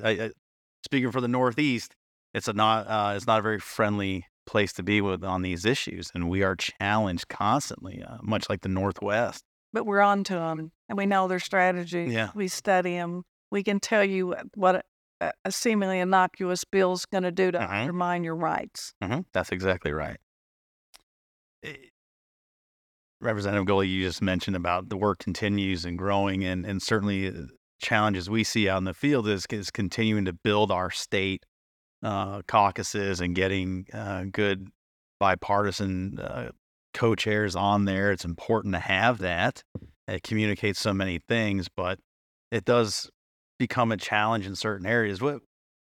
[0.84, 1.94] speaking for the Northeast,
[2.34, 5.64] it's a not uh, it's not a very friendly place to be with on these
[5.66, 9.44] issues, and we are challenged constantly, uh, much like the Northwest.
[9.72, 12.08] But we're on to them, and we know their strategy.
[12.10, 12.32] Yeah.
[12.34, 13.24] We study them.
[13.52, 14.84] We can tell you what
[15.22, 17.70] a, a seemingly innocuous bill is going to do to Mhm.
[17.82, 18.94] undermine your rights.
[19.02, 20.18] hmm That's exactly right.
[21.64, 21.76] Eh,
[23.22, 27.48] Representative Goley, you just mentioned about the work continues and growing, and and certainly uh,
[27.82, 31.46] challenges we see out in the field is is continuing to build our state
[32.04, 34.68] uh, caucuses and getting uh, good
[35.20, 36.52] bipartisan uh,
[36.94, 38.12] co-chairs on there.
[38.12, 39.64] It's important to have that.
[40.08, 42.00] It communicates so many things, but
[42.52, 43.10] it does
[43.60, 45.22] become a challenge in certain areas.
[45.22, 45.42] What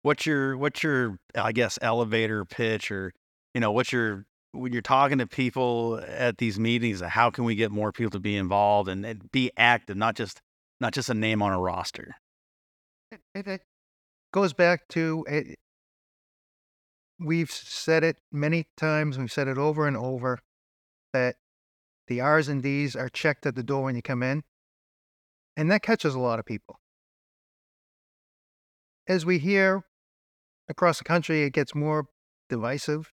[0.02, 3.14] what's your what's your I guess elevator pitch or
[3.54, 7.56] you know what's your when you're talking to people at these meetings, how can we
[7.56, 10.42] get more people to be involved and, and be active, not just
[10.82, 12.16] not just a name on a roster?
[13.12, 13.62] It, it,
[14.34, 15.58] goes back to it,
[17.22, 20.40] we've said it many times, we've said it over and over
[21.14, 21.36] that
[22.08, 24.44] the R's and D's are checked at the door when you come in.
[25.56, 26.80] And that catches a lot of people.
[29.08, 29.84] As we hear
[30.70, 32.08] across the country, it gets more
[32.50, 33.12] divisive.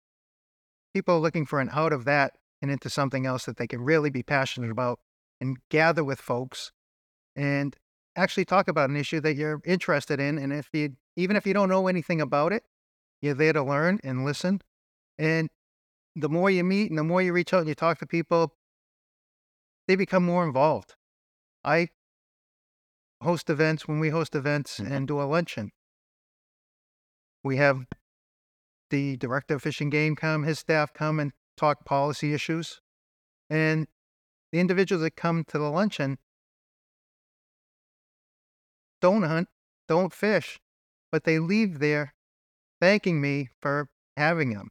[0.95, 3.83] People are looking for an out of that and into something else that they can
[3.83, 5.01] really be passionate about
[5.41, 6.73] and gather with folks
[7.37, 7.77] and
[8.17, 10.39] actually talk about an issue that you're interested in.
[10.39, 12.65] And if you, even if you don't know anything about it,
[13.21, 14.63] you're there to learn and listen.
[15.19, 15.49] And
[16.15, 18.57] the more you meet and the more you reach out and you talk to people,
[19.87, 20.95] they become more involved.
[21.65, 21.89] I
[23.23, 24.91] host events when we host events Mhm.
[24.91, 25.73] and do a luncheon.
[27.43, 27.87] We have
[28.91, 32.81] the director of Fish and Game come, his staff come and talk policy issues.
[33.51, 33.89] And
[34.53, 36.19] the individuals that come to the luncheon
[39.01, 39.49] don't hunt,
[39.87, 40.61] don't fish,
[41.11, 42.15] but they leave there
[42.81, 44.69] thanking me for having them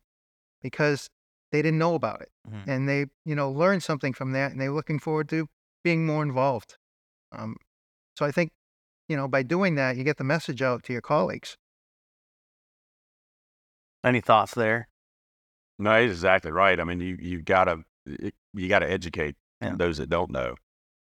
[0.61, 1.09] because
[1.51, 2.67] they didn't know about it Mhm.
[2.67, 5.47] and they you know learned something from that and they're looking forward to
[5.83, 6.77] being more involved
[7.33, 7.57] um,
[8.17, 8.51] so i think
[9.09, 11.57] you know by doing that you get the message out to your colleagues
[14.03, 14.87] Any thoughts there?
[15.79, 16.79] No, he's exactly right.
[16.79, 19.75] I mean, you you gotta you gotta educate Yeah.
[19.77, 20.55] those that don't know,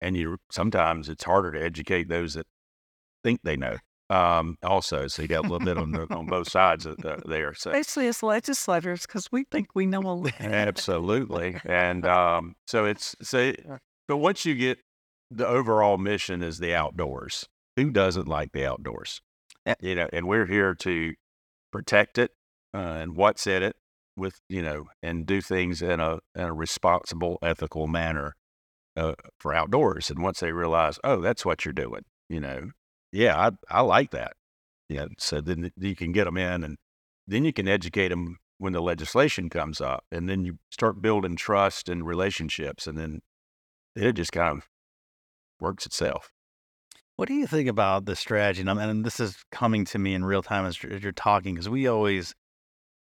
[0.00, 2.46] and you sometimes it's harder to educate those that
[3.24, 3.78] think they know.
[4.08, 7.20] Um, also, so you got a little bit on the, on both sides of the,
[7.26, 7.54] there.
[7.54, 10.40] So Especially as legislators, because we think we know a lot.
[10.40, 13.52] absolutely, and um, so it's so.
[14.08, 14.78] But once you get
[15.30, 17.46] the overall mission is the outdoors.
[17.76, 19.20] Who doesn't like the outdoors?
[19.66, 19.74] Yeah.
[19.80, 21.14] You know, and we're here to
[21.72, 22.30] protect it
[22.72, 23.76] uh, and what's in it
[24.16, 28.34] with you know, and do things in a in a responsible, ethical manner
[28.96, 30.10] uh, for outdoors.
[30.10, 32.70] And once they realize, oh, that's what you're doing, you know,
[33.16, 34.34] yeah, I I like that.
[34.88, 36.76] Yeah, so then you can get them in, and
[37.26, 41.36] then you can educate them when the legislation comes up, and then you start building
[41.36, 43.20] trust and relationships, and then
[43.96, 44.68] it just kind of
[45.60, 46.30] works itself.
[47.16, 48.60] What do you think about the strategy?
[48.60, 51.86] And, and this is coming to me in real time as you're talking, because we
[51.88, 52.34] always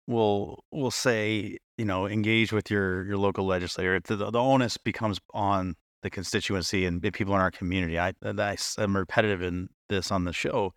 [0.06, 3.98] will will say, you know, engage with your your local legislator.
[4.00, 7.98] The, the onus becomes on the constituency and people in our community.
[7.98, 10.72] I, I am repetitive in this on the show,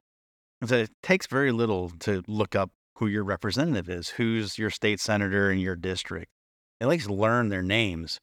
[0.62, 5.52] it takes very little to look up who your representative is, who's your state senator
[5.52, 6.32] in your district.
[6.82, 8.20] At least learn their names.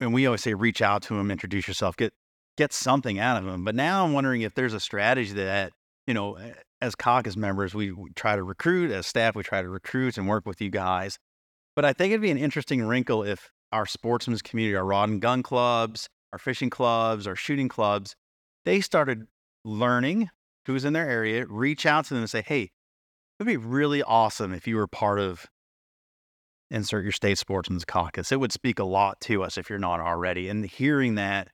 [0.00, 2.12] And we always say reach out to them, introduce yourself, get
[2.56, 3.64] get something out of them.
[3.64, 5.72] But now I'm wondering if there's a strategy that,
[6.06, 6.38] you know,
[6.80, 10.44] as caucus members, we try to recruit, as staff, we try to recruit and work
[10.44, 11.18] with you guys.
[11.74, 15.20] But I think it'd be an interesting wrinkle if our sportsmen's community, our rod and
[15.20, 18.14] gun clubs, our fishing clubs, our shooting clubs,
[18.64, 19.26] they started
[19.64, 20.30] learning
[20.66, 22.70] who's in their area, reach out to them and say, hey,
[23.38, 25.46] it'd be really awesome if you were part of
[26.70, 28.32] insert your state sportsman's caucus.
[28.32, 30.48] It would speak a lot to us if you're not already.
[30.48, 31.48] And hearing that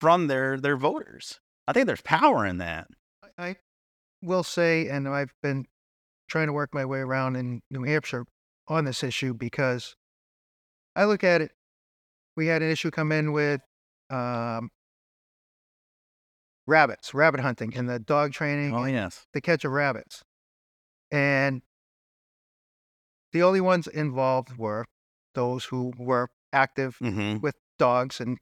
[0.00, 1.38] from their their voters.
[1.68, 2.88] I think there's power in that.
[3.38, 3.56] I
[4.22, 5.66] will say, and I've been
[6.28, 8.24] trying to work my way around in New Hampshire
[8.66, 9.94] on this issue because
[11.00, 11.52] I look at it.
[12.36, 13.62] We had an issue come in with
[14.10, 14.68] um,
[16.66, 18.74] rabbits, rabbit hunting, and the dog training.
[18.74, 20.22] Oh yes, the catch of rabbits,
[21.10, 21.62] and
[23.32, 24.84] the only ones involved were
[25.34, 27.40] those who were active mm-hmm.
[27.40, 28.36] with dogs, and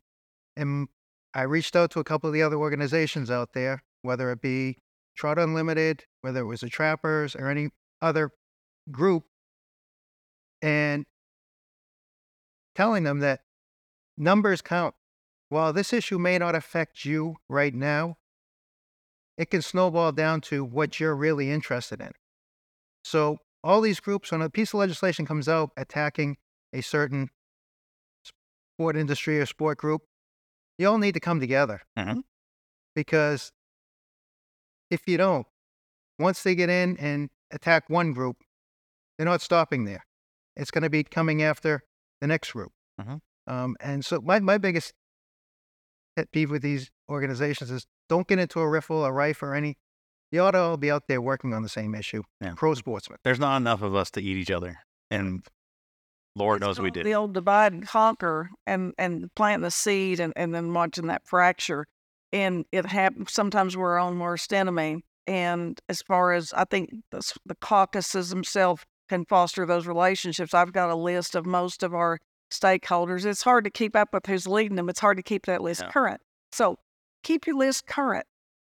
[0.57, 0.89] and
[1.35, 4.79] I reached out to a couple of the other organizations out there, whether it be
[5.17, 7.69] Trout Unlimited, whether it was the Trappers or any
[8.03, 8.33] other
[8.91, 9.27] group,
[10.61, 11.07] and
[12.79, 13.41] telling them that
[14.17, 14.95] numbers count.
[15.49, 18.19] While this issue may not affect you right now,
[19.37, 22.13] it can snowball down to what you're really interested in.
[23.03, 26.37] So, all these groups, when a piece of legislation comes out attacking
[26.73, 27.31] a certain
[28.77, 30.03] sport industry or sport group,
[30.79, 32.21] you all need to come together mm-hmm.
[32.95, 33.51] because
[34.89, 35.47] if you don't,
[36.21, 38.37] once they get in and attack one group,
[39.17, 40.05] they're not stopping there.
[40.55, 41.83] It's going to be coming after
[42.21, 42.73] the next group.
[43.01, 43.17] Mm-hmm.
[43.53, 44.93] Um, and so my, my biggest
[46.17, 49.77] pet peeve with these organizations is don't get into a riffle, a rife, or any.
[50.31, 52.23] You ought to all be out there working on the same issue.
[52.41, 52.53] Yeah.
[52.57, 53.19] Pro sportsmen.
[53.25, 54.79] There's not enough of us to eat each other.
[55.11, 55.43] And
[56.35, 57.07] Lord knows we did.
[57.07, 61.23] The old divide and conquer and, and planting the seed and, and then watching that
[61.27, 61.87] fracture.
[62.33, 65.05] And it happens sometimes we're our own worst enemy.
[65.27, 70.73] And as far as I think the, the caucuses themselves can foster those relationships, I've
[70.73, 72.19] got a list of most of our
[72.51, 73.25] stakeholders.
[73.25, 74.89] It's hard to keep up with who's leading them.
[74.89, 75.91] It's hard to keep that list yeah.
[75.91, 76.21] current.
[76.53, 76.79] So
[77.23, 78.27] keep your list current.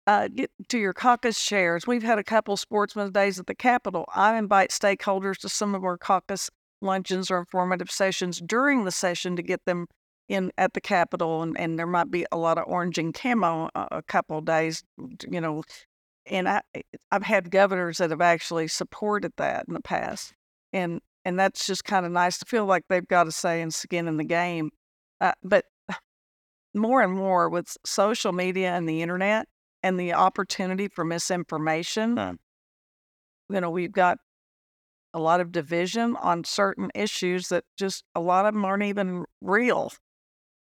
[0.07, 1.85] Uh, get to your caucus chairs.
[1.85, 4.05] We've had a couple sportsmen's days at the Capitol.
[4.15, 6.49] I invite stakeholders to some of our caucus
[6.81, 9.85] luncheons or informative sessions during the session to get them
[10.27, 13.69] in at the Capitol, and, and there might be a lot of orange and camo
[13.75, 14.83] a, a couple days,
[15.29, 15.63] you know.
[16.30, 16.61] And I,
[17.11, 20.34] I've had governors that have actually supported that in the past,
[20.71, 23.73] and and that's just kind of nice to feel like they've got a say and
[23.73, 24.71] skin in the game.
[25.19, 25.65] Uh, but
[26.73, 29.47] more and more with social media and the internet
[29.84, 32.38] and the opportunity for misinformation,
[33.49, 34.17] you know, we've got
[35.13, 39.25] a lot of division on certain issues that just a lot of them aren't even
[39.41, 39.91] real,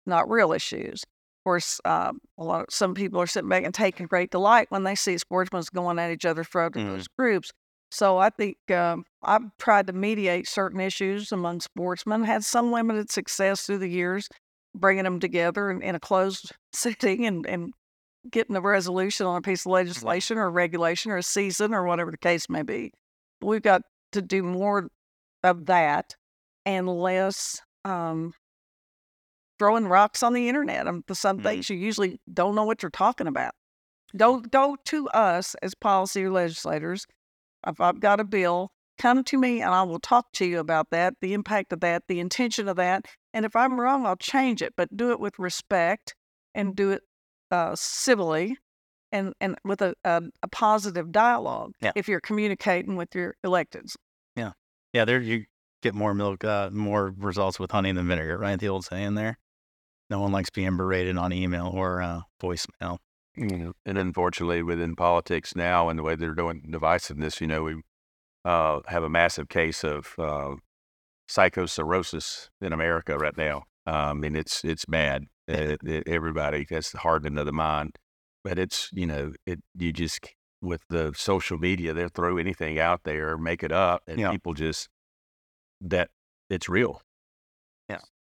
[0.06, 1.04] not real issues.
[1.48, 4.68] Of course, uh, a lot of some people are sitting back and taking great delight
[4.68, 6.88] when they see sportsmen going at each other for other mm.
[6.88, 7.54] those groups.
[7.90, 13.10] So I think um, I've tried to mediate certain issues among sportsmen, had some limited
[13.10, 14.28] success through the years,
[14.76, 17.74] bringing them together in, in a closed setting and, and
[18.30, 22.12] getting a resolution on a piece of legislation or regulation or a season or whatever
[22.12, 22.92] the case may be.
[23.42, 24.90] We've got to do more
[25.46, 26.14] of that
[26.66, 28.34] and less um,
[29.60, 30.88] throwing rocks on the internet.
[30.88, 33.54] Um, some mm things you usually don't know what you're talking about.
[34.16, 37.06] Don't go to us as policy legislators.
[37.66, 40.90] If I've got a bill, come to me and I will talk to you about
[40.92, 43.06] that, the impact of that, the intention of that.
[43.34, 46.16] And if I'm wrong, I'll change it, but do it with respect
[46.56, 47.04] and do it
[47.52, 48.58] uh, civilly
[49.12, 51.92] and and with a a, a positive dialogue yeah.
[51.96, 53.96] if you're communicating with your electeds.
[54.36, 54.52] Yeah,
[54.94, 55.06] yeah.
[55.06, 55.46] There you
[55.82, 58.60] get more milk, uh, more results with honey than vinegar, right?
[58.60, 59.38] The old saying there.
[60.10, 62.98] No one likes being berated on email or uh, voicemail.
[63.36, 67.64] You know, and unfortunately, within politics now and the way they're doing divisiveness, you know,
[67.64, 67.82] we
[68.46, 70.56] uh, have a massive case of uh,
[71.30, 73.64] psychocirrhosis in America right now.
[73.86, 75.26] Um, I mean, it's it's bad.
[75.48, 77.98] It, it, everybody, that's the hardening of the mind
[78.48, 80.22] but it's you know it you just
[80.62, 84.32] with the social media they throw anything out there make it up and yeah.
[84.32, 84.88] people just
[85.82, 86.10] that
[86.50, 87.02] it's real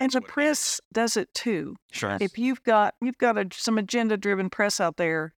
[0.01, 4.17] and the press does it too sure if you've got you've got a, some agenda
[4.17, 5.33] driven press out there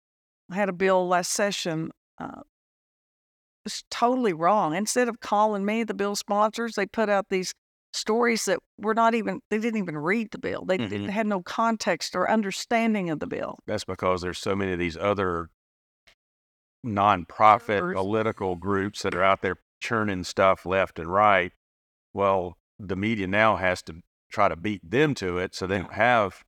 [0.50, 2.40] i had a bill last session uh,
[3.66, 7.52] it's totally wrong instead of calling me the bill sponsors they put out these
[7.92, 10.64] stories that were not even they didn't even read the bill.
[10.64, 11.06] They, mm-hmm.
[11.06, 13.58] they had no context or understanding of the bill.
[13.66, 15.50] That's because there's so many of these other
[16.84, 21.52] nonprofit political groups that are out there churning stuff left and right.
[22.12, 23.94] Well, the media now has to
[24.32, 26.42] try to beat them to it, so they don't have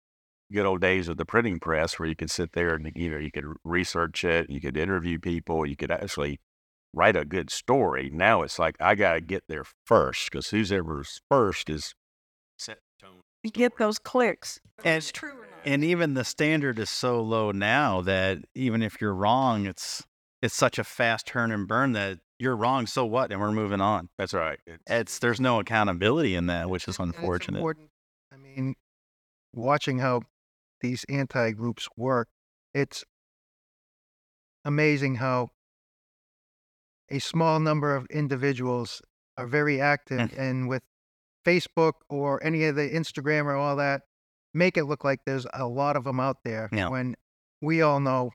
[0.52, 3.18] good old days of the printing press where you could sit there and you know
[3.18, 6.40] you could research it, you could interview people, you could actually
[6.92, 8.10] write a good story.
[8.12, 11.94] Now it's like I got to get there first because who's ever's first is
[12.58, 13.20] set tone.
[13.42, 14.60] You get those clicks.
[14.84, 15.32] And it's true.
[15.64, 20.04] And even the standard is so low now that even if you're wrong, it's
[20.42, 22.86] it's such a fast turn and burn that you're wrong.
[22.86, 23.30] So what?
[23.30, 24.08] And we're moving on.
[24.18, 24.58] That's right.
[24.66, 27.62] It's, it's there's no accountability in that, which is unfortunate.
[28.32, 28.74] I mean,
[29.52, 30.22] watching how
[30.80, 32.28] these anti groups work,
[32.72, 33.04] it's
[34.64, 35.50] amazing how
[37.10, 39.02] a small number of individuals
[39.36, 40.38] are very active mm.
[40.38, 40.82] and with
[41.44, 44.02] Facebook or any of the Instagram or all that,
[44.54, 46.88] make it look like there's a lot of them out there yeah.
[46.88, 47.14] when
[47.60, 48.30] we all know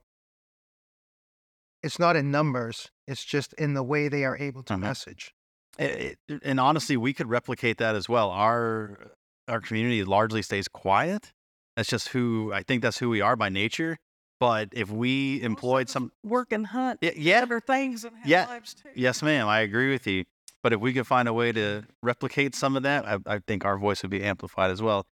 [1.82, 4.82] it's not in numbers, it's just in the way they are able to mm-hmm.
[4.82, 5.34] message.
[5.78, 8.30] It, it, and honestly, we could replicate that as well.
[8.30, 9.12] Our
[9.48, 11.32] our community largely stays quiet.
[11.76, 13.98] That's just who I think that's who we are by nature.
[14.38, 17.42] But if we employed some work and hunt, yeah, yeah.
[17.42, 18.88] other things and yeah, lives too.
[18.94, 19.46] Yes, ma'am.
[19.48, 20.24] I agree with you.
[20.62, 23.64] But if we could find a way to replicate some of that, I, I think
[23.64, 25.06] our voice would be amplified as well.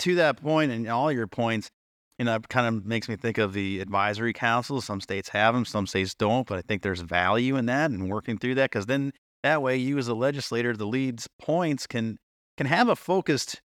[0.00, 1.70] To that point, and all your points,
[2.18, 4.80] you know, it kind of makes me think of the advisory council.
[4.80, 8.08] Some states have them, some states don't, but I think there's value in that and
[8.08, 9.12] working through that because then
[9.42, 12.18] that way you as a legislator, the leads points can
[12.56, 13.60] can have a focused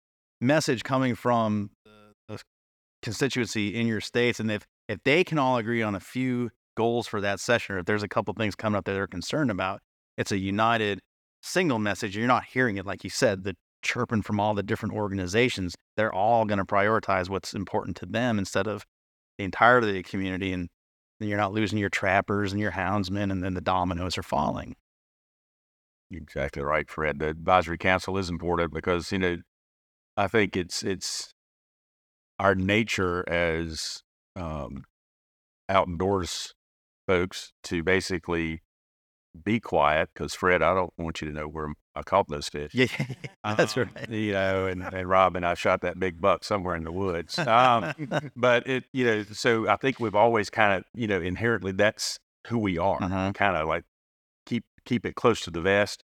[0.40, 1.70] message coming from
[2.28, 2.40] the
[3.02, 7.06] constituency in your states, and if if they can all agree on a few goals
[7.06, 9.80] for that session, or if there's a couple things coming up that they're concerned about,
[10.16, 11.00] it's a united
[11.42, 12.16] single message.
[12.16, 15.74] You're not hearing it, like you said, the chirping from all the different organizations.
[15.96, 18.84] They're all going to prioritize what's important to them instead of
[19.38, 20.52] the entirety of the community.
[20.52, 20.68] And
[21.18, 24.76] then you're not losing your trappers and your houndsmen, and then the dominoes are falling.
[26.10, 27.18] Exactly right, Fred.
[27.18, 29.38] The advisory council is important because you know,
[30.16, 31.34] I think it's it's
[32.38, 34.02] our nature as
[34.36, 34.84] um,
[35.68, 36.54] outdoors
[37.06, 38.60] folks to basically
[39.44, 42.72] be quiet because Fred, I don't want you to know where I caught those fish.
[42.74, 42.86] Yeah,
[43.44, 44.10] that's um, right.
[44.10, 47.38] You know, and, and Rob and I shot that big buck somewhere in the woods.
[47.38, 47.94] Um,
[48.36, 52.18] but it, you know, so I think we've always kind of, you know, inherently that's
[52.48, 53.02] who we are.
[53.02, 53.32] Uh-huh.
[53.34, 53.84] Kind of like
[54.44, 56.02] keep keep it close to the vest.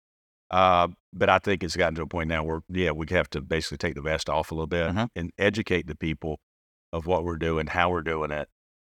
[0.51, 3.41] Uh, but I think it's gotten to a point now where, yeah, we have to
[3.41, 5.07] basically take the vest off a little bit uh-huh.
[5.15, 6.39] and educate the people
[6.93, 8.47] of what we're doing, how we're doing it.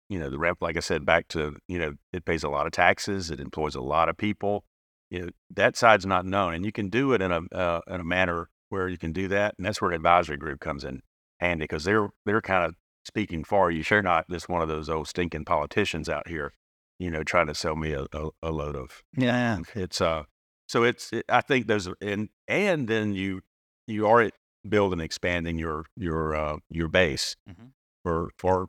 [0.08, 2.66] You know, the rep, like I said, back to, you know, it pays a lot
[2.66, 4.64] of taxes, it employs a lot of people.
[5.10, 6.54] You know, that side's not known.
[6.54, 9.28] And you can do it in a, uh, in a manner where you can do
[9.28, 9.54] that.
[9.56, 11.02] And that's where an advisory group comes in
[11.40, 12.74] handy because they're, they're kind of
[13.04, 13.82] speaking for you.
[13.82, 16.52] Sure, not just one of those old stinking politicians out here,
[16.98, 19.02] you know, trying to sell me a, a, a load of.
[19.16, 19.58] Yeah.
[19.74, 20.24] It's, uh,
[20.68, 23.42] so it's, it, I think those are, and, and then you,
[23.86, 24.30] you are
[24.68, 27.36] building, expanding your, your, uh, your base.
[27.48, 27.66] Mm-hmm
[28.04, 28.68] for for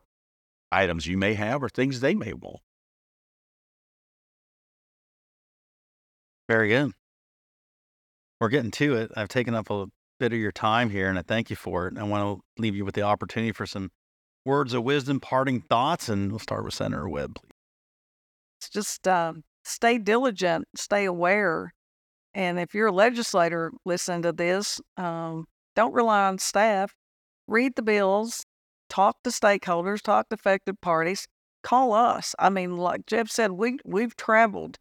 [0.72, 2.60] items you may have or things they may want.
[6.48, 6.92] Very good.
[8.40, 9.10] We're getting to it.
[9.16, 9.86] I've taken up a
[10.20, 11.98] bit of your time here, and I thank you for it.
[11.98, 13.90] I want to leave you with the opportunity for some
[14.44, 17.50] words of wisdom, parting thoughts, and we'll start with Senator Webb, please.
[18.60, 21.72] It's just uh, stay diligent, stay aware,
[22.34, 24.80] and if you're a legislator, listen to this.
[24.96, 26.94] Um, don't rely on staff.
[27.48, 28.44] Read the bills,
[28.88, 31.26] talk to stakeholders, talk to affected parties,
[31.62, 32.34] call us.
[32.38, 34.78] I mean, like Jeff said, we we've traveled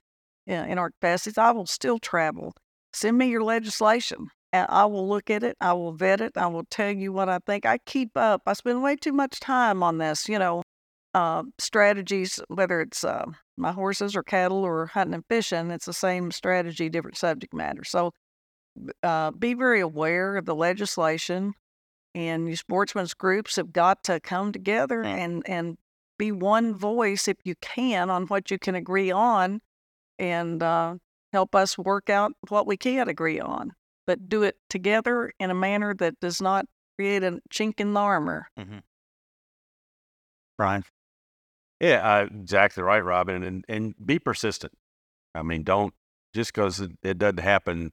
[0.48, 1.38] in our capacities.
[1.38, 2.54] I will still travel.
[2.94, 4.28] Send me your legislation.
[4.54, 5.58] And I will look at it.
[5.60, 6.38] I will vet it.
[6.38, 7.66] I will tell you what I think.
[7.66, 8.44] I keep up.
[8.46, 10.30] I spend way too much time on this.
[10.30, 10.64] You know,
[11.14, 12.40] uh, strategies.
[12.48, 13.26] Whether it's uh,
[13.58, 17.84] my horses or cattle or hunting and fishing, it's the same strategy, different subject matter.
[17.84, 18.12] So,
[19.04, 21.54] uh, be very aware of the legislation
[22.16, 25.78] and you sportsmen's groups have got to come together and and
[26.18, 29.60] be one voice if you can on what you can agree on
[30.18, 30.96] and uh,
[31.34, 33.72] help us work out what we can't agree on
[34.08, 36.66] but do it together in a manner that does not
[36.98, 38.48] create a chink in the armor.
[38.58, 38.80] Mm-hmm.
[40.58, 40.84] brian?
[41.82, 44.74] Yeah uh, exactly right robin and, and be persistent.
[45.36, 45.94] I mean don't
[46.34, 47.92] just because it, it doesn't happen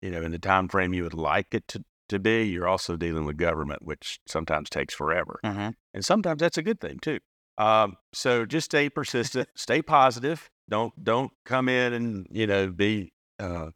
[0.00, 2.96] you know in the time frame you would like it to to be, you're also
[2.96, 5.40] dealing with government, which sometimes takes forever.
[5.44, 5.70] Mm-hmm.
[5.94, 7.18] And sometimes that's a good thing too.
[7.58, 10.50] Um, so just stay persistent, stay positive.
[10.68, 13.70] Don't don't come in and you know be uh,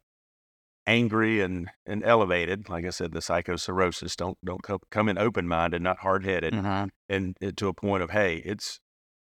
[0.87, 2.69] angry and and elevated.
[2.69, 4.15] Like I said, the psychocirrhosis.
[4.15, 6.87] Don't don't come, come in open minded, not hard headed, mm-hmm.
[7.09, 8.79] and, and to a point of hey, it's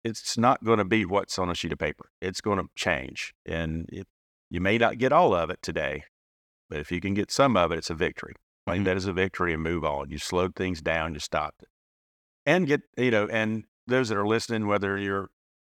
[0.04, 2.10] it's not going to be what's on a sheet of paper.
[2.22, 4.08] It's going to change, and it,
[4.50, 6.04] you may not get all of it today,
[6.70, 8.34] but if you can get some of it, it's a victory.
[8.66, 10.10] Claim that as a victory and move on.
[10.10, 11.70] You slowed things down, you stopped it,
[12.46, 15.30] and get you know, and those that are listening, whether you're,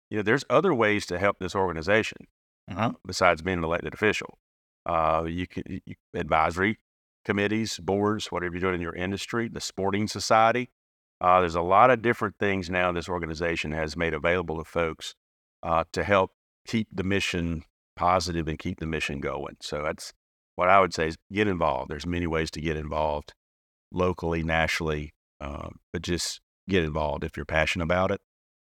[0.09, 2.27] you know, there's other ways to help this organization
[2.69, 2.93] uh-huh.
[3.05, 4.37] besides being an elected official.
[4.85, 6.77] Uh, you can you, advisory
[7.25, 10.69] committees, boards, whatever you're doing in your industry, the sporting society.
[11.19, 15.15] Uh, there's a lot of different things now this organization has made available to folks
[15.63, 16.31] uh, to help
[16.67, 17.63] keep the mission
[17.95, 19.55] positive and keep the mission going.
[19.59, 20.13] So that's
[20.55, 21.89] what I would say is get involved.
[21.91, 23.33] There's many ways to get involved
[23.91, 28.21] locally, nationally, uh, but just get involved if you're passionate about it.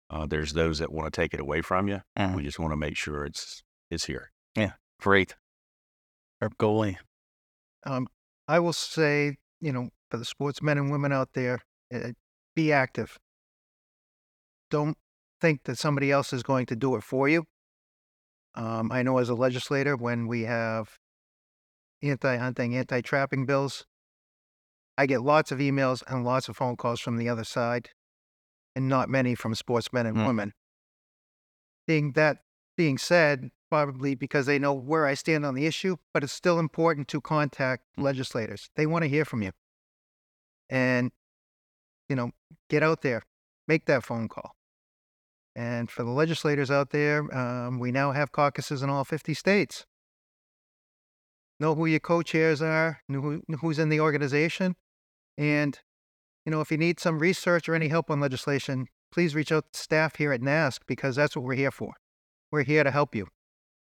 [0.08, 2.00] Uh, there's those that want to take it away from you.
[2.18, 2.36] Mm-hmm.
[2.36, 4.30] We just want to make sure it's it's here.
[4.54, 5.34] Yeah, great.
[6.40, 6.96] Herb Goley.
[7.84, 8.06] Um,
[8.48, 11.60] I will say, you know, for the sportsmen and women out there,
[11.92, 12.10] uh,
[12.54, 13.18] be active.
[14.70, 14.96] Don't
[15.40, 17.44] think that somebody else is going to do it for you.
[18.54, 20.96] Um, I know as a legislator, when we have
[22.02, 23.84] anti hunting, anti trapping bills,
[24.98, 27.90] I get lots of emails and lots of phone calls from the other side,
[28.74, 30.26] and not many from sportsmen and mm.
[30.26, 30.52] women.
[31.86, 32.38] Being that
[32.76, 36.58] being said, probably because they know where I stand on the issue, but it's still
[36.58, 38.70] important to contact legislators.
[38.76, 39.52] They want to hear from you.
[40.68, 41.10] And,
[42.08, 42.30] you know,
[42.70, 43.22] get out there,
[43.66, 44.52] make that phone call.
[45.54, 49.86] And for the legislators out there, um, we now have caucuses in all 50 states.
[51.58, 54.76] Know who your co chairs are, know, who, who's in the organization.
[55.38, 55.78] And,
[56.44, 59.72] you know, if you need some research or any help on legislation, please reach out
[59.72, 61.94] to staff here at NASC because that's what we're here for.
[62.50, 63.28] We're here to help you.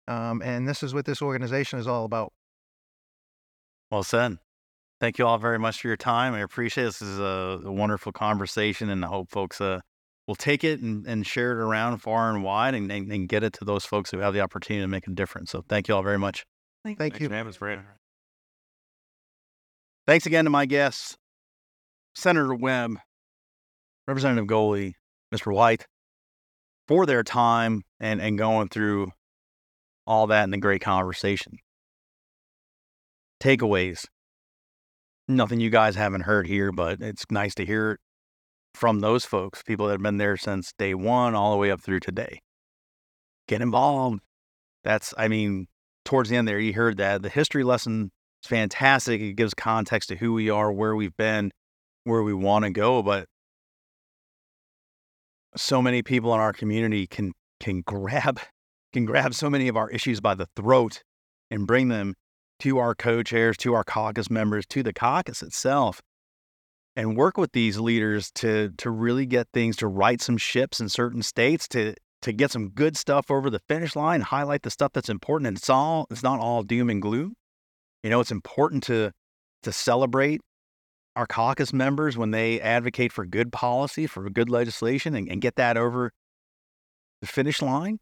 [0.08, 2.34] Um, and this is what this organization is all about.
[3.92, 4.38] Well said.
[5.00, 6.34] Thank you all very much for your time.
[6.34, 6.88] I appreciate it.
[6.88, 9.80] this is a, a wonderful conversation, and I hope folks uh,
[10.28, 13.44] will take it and, and, share it around far and wide and, and, and, get
[13.44, 15.52] it to those folks who have the opportunity to make a difference.
[15.52, 16.46] So thank you all very much.
[16.84, 17.28] Thank, thank you.
[20.08, 21.18] Thanks again to my guests,
[22.16, 22.96] Senator Webb,
[24.08, 24.94] Representative Goley,
[25.34, 25.54] Mr.
[25.54, 25.86] White,
[26.88, 29.12] for their time and, and going through
[30.08, 31.58] all that in the great conversation.
[33.40, 34.06] Takeaways.
[35.28, 38.00] Nothing you guys haven't heard here, but it's nice to hear it
[38.74, 41.82] from those folks, people that have been there since day one all the way up
[41.82, 42.40] through today.
[43.48, 44.22] Get involved.
[44.84, 45.68] That's, I mean,
[46.06, 47.22] towards the end there, you heard that.
[47.22, 48.12] The history lesson
[48.44, 49.22] is fantastic.
[49.22, 51.52] It gives context to who we are, where we've been,
[52.04, 53.04] where we want to go.
[53.04, 53.28] But
[55.56, 58.40] so many people in our community can can grab
[58.94, 61.04] can grab so many of our issues by the throat
[61.52, 62.16] and bring them
[62.60, 66.02] to our co-chairs, to our caucus members, to the caucus itself,
[66.96, 70.90] and work with these leaders to to really get things to right some ships in
[70.90, 74.92] certain states to to get some good stuff over the finish line, highlight the stuff
[74.94, 75.48] that's important.
[75.48, 77.36] And it's all it's not all doom and gloom.
[78.04, 79.12] You know, it's important to
[79.64, 80.42] to celebrate
[81.16, 85.56] our caucus members when they advocate for good policy, for good legislation, and, and get
[85.56, 86.12] that over
[87.22, 88.00] the finish line.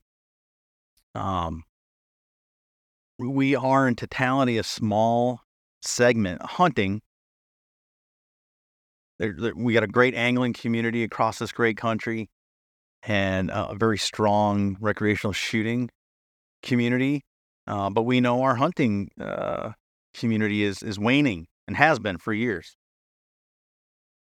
[1.15, 1.63] Um,
[3.17, 5.41] we are in totality a small
[5.81, 7.01] segment hunting.
[9.17, 12.29] There, there, we got a great angling community across this great country
[13.07, 15.89] and a very strong recreational shooting
[16.61, 17.23] community.
[17.65, 19.71] Uh, but we know our hunting uh,
[20.13, 22.75] community is, is waning and has been for years.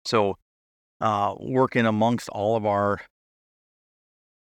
[0.07, 0.37] So,
[1.01, 3.01] uh, working amongst all of our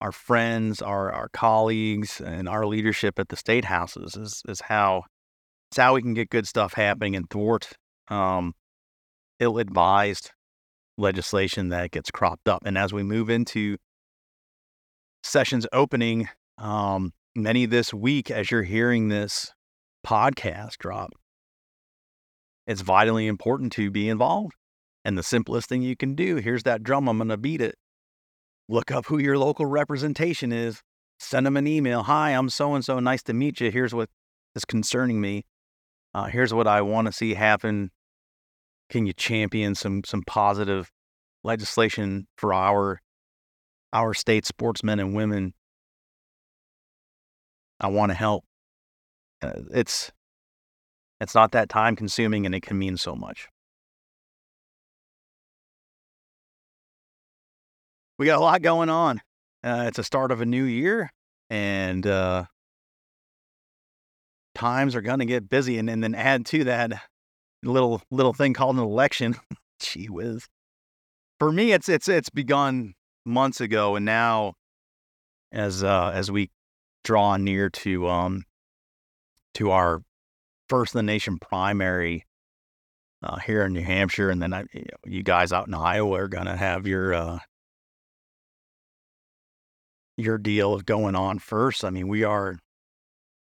[0.00, 5.04] our friends, our our colleagues, and our leadership at the state houses is is how
[5.70, 7.72] it's how we can get good stuff happening and thwart
[8.09, 8.54] um,
[9.38, 10.32] ill-advised
[10.98, 12.62] legislation that gets cropped up.
[12.64, 13.76] And as we move into
[15.22, 16.28] sessions opening,
[16.58, 19.52] um, many this week, as you're hearing this
[20.06, 21.12] podcast drop,
[22.66, 24.54] it's vitally important to be involved.
[25.04, 27.76] And the simplest thing you can do, here's that drum, I'm going to beat it
[28.68, 30.82] look up who your local representation is,
[31.18, 32.02] send them an email.
[32.04, 32.98] Hi, I'm so and so.
[32.98, 33.70] Nice to meet you.
[33.70, 34.08] Here's what
[34.56, 35.44] is concerning me.
[36.14, 37.90] Uh, here's what I want to see happen.
[38.90, 40.90] Can you champion some some positive
[41.44, 43.00] legislation for our
[43.93, 45.55] our state sportsmen and women?
[47.81, 48.44] I want to help.
[49.43, 50.12] Uh, it's
[51.20, 53.48] it's not that time consuming, and it can mean so much.
[58.23, 59.20] we got a lot going on.
[59.64, 61.10] Uh, it's a start of a new year,
[61.51, 62.44] and uh,
[64.55, 65.77] times are going to get busy.
[65.77, 66.93] And, and then add to that
[67.64, 69.35] little little thing called an election.
[69.81, 70.47] Gee whiz.
[71.40, 74.54] For me, it's it's it's begun months ago, and now
[75.50, 76.50] as uh, as we
[77.04, 78.44] draw near to um
[79.54, 80.02] to our
[80.68, 82.24] first in the nation primary
[83.22, 84.64] uh, here in New Hampshire, and then I,
[85.04, 87.38] you, guys out in Iowa are gonna have your uh,
[90.16, 91.84] your deal going on first.
[91.84, 92.58] I mean, we are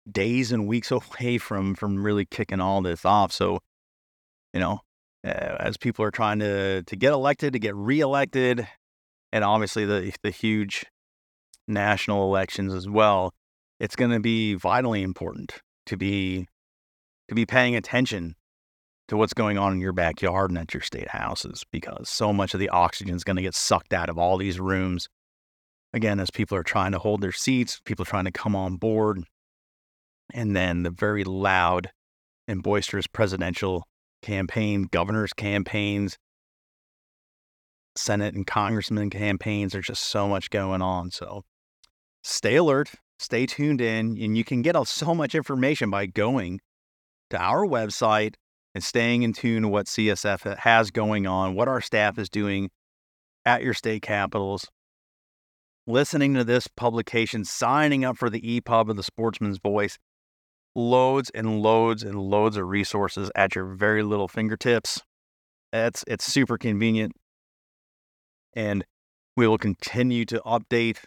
[0.09, 3.31] days and weeks away from from really kicking all this off.
[3.31, 3.59] So,
[4.53, 4.81] you know,
[5.23, 8.67] as people are trying to to get elected, to get reelected,
[9.36, 10.86] and obviously the the huge
[11.68, 13.34] national elections as well,
[13.82, 16.48] it's going to be vitally important to be
[17.28, 18.36] to be paying attention
[19.10, 22.53] to what's going on in your backyard and at your state houses because so much
[22.53, 25.10] of the oxygen is going to get sucked out of all these rooms.
[25.94, 28.78] Again, as people are trying to hold their seats, people are trying to come on
[28.78, 29.22] board,
[30.34, 31.91] and then the very loud
[32.48, 33.84] and boisterous presidential
[34.22, 36.18] campaign, governor's campaigns,
[37.95, 39.73] Senate and congressman campaigns.
[39.73, 41.11] There's just so much going on.
[41.11, 41.43] So
[42.23, 46.59] stay alert, stay tuned in, and you can get so much information by going
[47.30, 48.35] to our website
[48.73, 52.69] and staying in tune to what CSF has going on, what our staff is doing
[53.45, 54.67] at your state capitals,
[55.88, 59.97] listening to this publication, signing up for the EPUB of the Sportsmen's Voice.
[60.77, 65.01] Loads and loads and loads of resources at your very little fingertips.
[65.72, 67.13] It's it's super convenient.
[68.56, 68.86] And
[69.36, 70.99] we will continue to update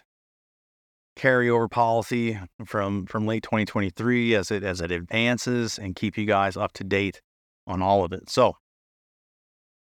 [1.17, 6.55] carryover policy from from late 2023 as it as it advances and keep you guys
[6.55, 7.21] up to date
[7.67, 8.29] on all of it.
[8.29, 8.55] So,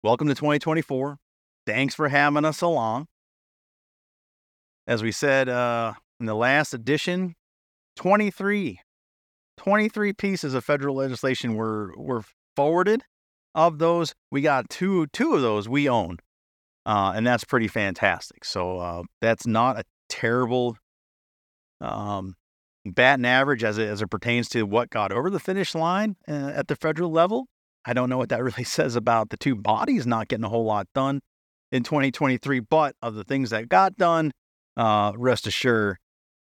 [0.02, 1.18] welcome to 2024.
[1.66, 3.06] Thanks for having us along.
[4.86, 7.35] As we said uh, in the last edition,
[7.97, 8.81] 23,
[9.56, 12.22] 23 pieces of federal legislation were were
[12.55, 13.02] forwarded.
[13.55, 16.18] Of those, we got two two of those we own,
[16.86, 18.44] uh, and that's pretty fantastic.
[18.44, 20.77] So uh, that's not a terrible
[21.81, 22.35] um,
[22.85, 26.52] batting average as it, as it pertains to what got over the finish line uh,
[26.55, 27.47] at the federal level.
[27.86, 30.65] I don't know what that really says about the two bodies not getting a whole
[30.65, 31.20] lot done
[31.73, 34.32] in 2023, but of the things that got done,
[34.77, 35.97] uh, rest assured,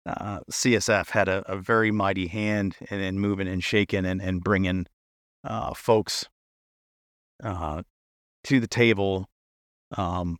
[0.06, 4.40] uh, CSF had a, a, very mighty hand in, in, moving and shaking and, and
[4.40, 4.86] bringing
[5.44, 6.24] uh, folks
[7.42, 9.28] to the table
[9.96, 10.36] um,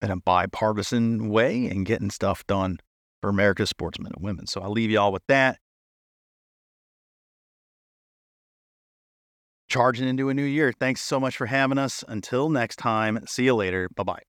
[0.00, 2.78] in a bipartisan way and getting stuff done
[3.20, 4.46] for America's sportsmen and women.
[4.46, 5.58] So I'll leave you all with that.
[9.68, 10.72] Charging into a new year.
[10.78, 12.04] Thanks so much for having us.
[12.06, 13.88] Until next time, see you later.
[13.94, 14.22] Bye bye.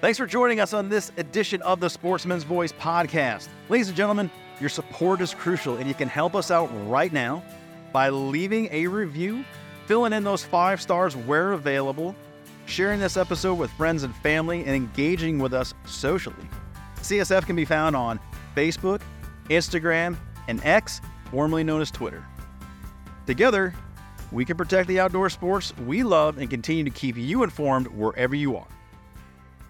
[0.00, 3.48] Thanks for joining us on this edition of the Sportsmen's Voice podcast.
[3.68, 4.30] Ladies and gentlemen,
[4.60, 7.42] your support is crucial, and you can help us out right now
[7.98, 9.44] by leaving a review
[9.86, 12.14] filling in those five stars where available,
[12.66, 16.48] sharing this episode with friends and family, and engaging with us socially.
[16.98, 18.20] CSF can be found on
[18.54, 19.00] Facebook,
[19.50, 20.16] Instagram,
[20.46, 21.00] and X,
[21.32, 22.24] formerly known as Twitter.
[23.26, 23.74] Together,
[24.30, 28.36] we can protect the outdoor sports we love and continue to keep you informed wherever
[28.36, 28.68] you are.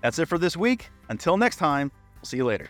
[0.02, 0.90] That's it for this week.
[1.08, 2.68] Until next time, we'll see you later.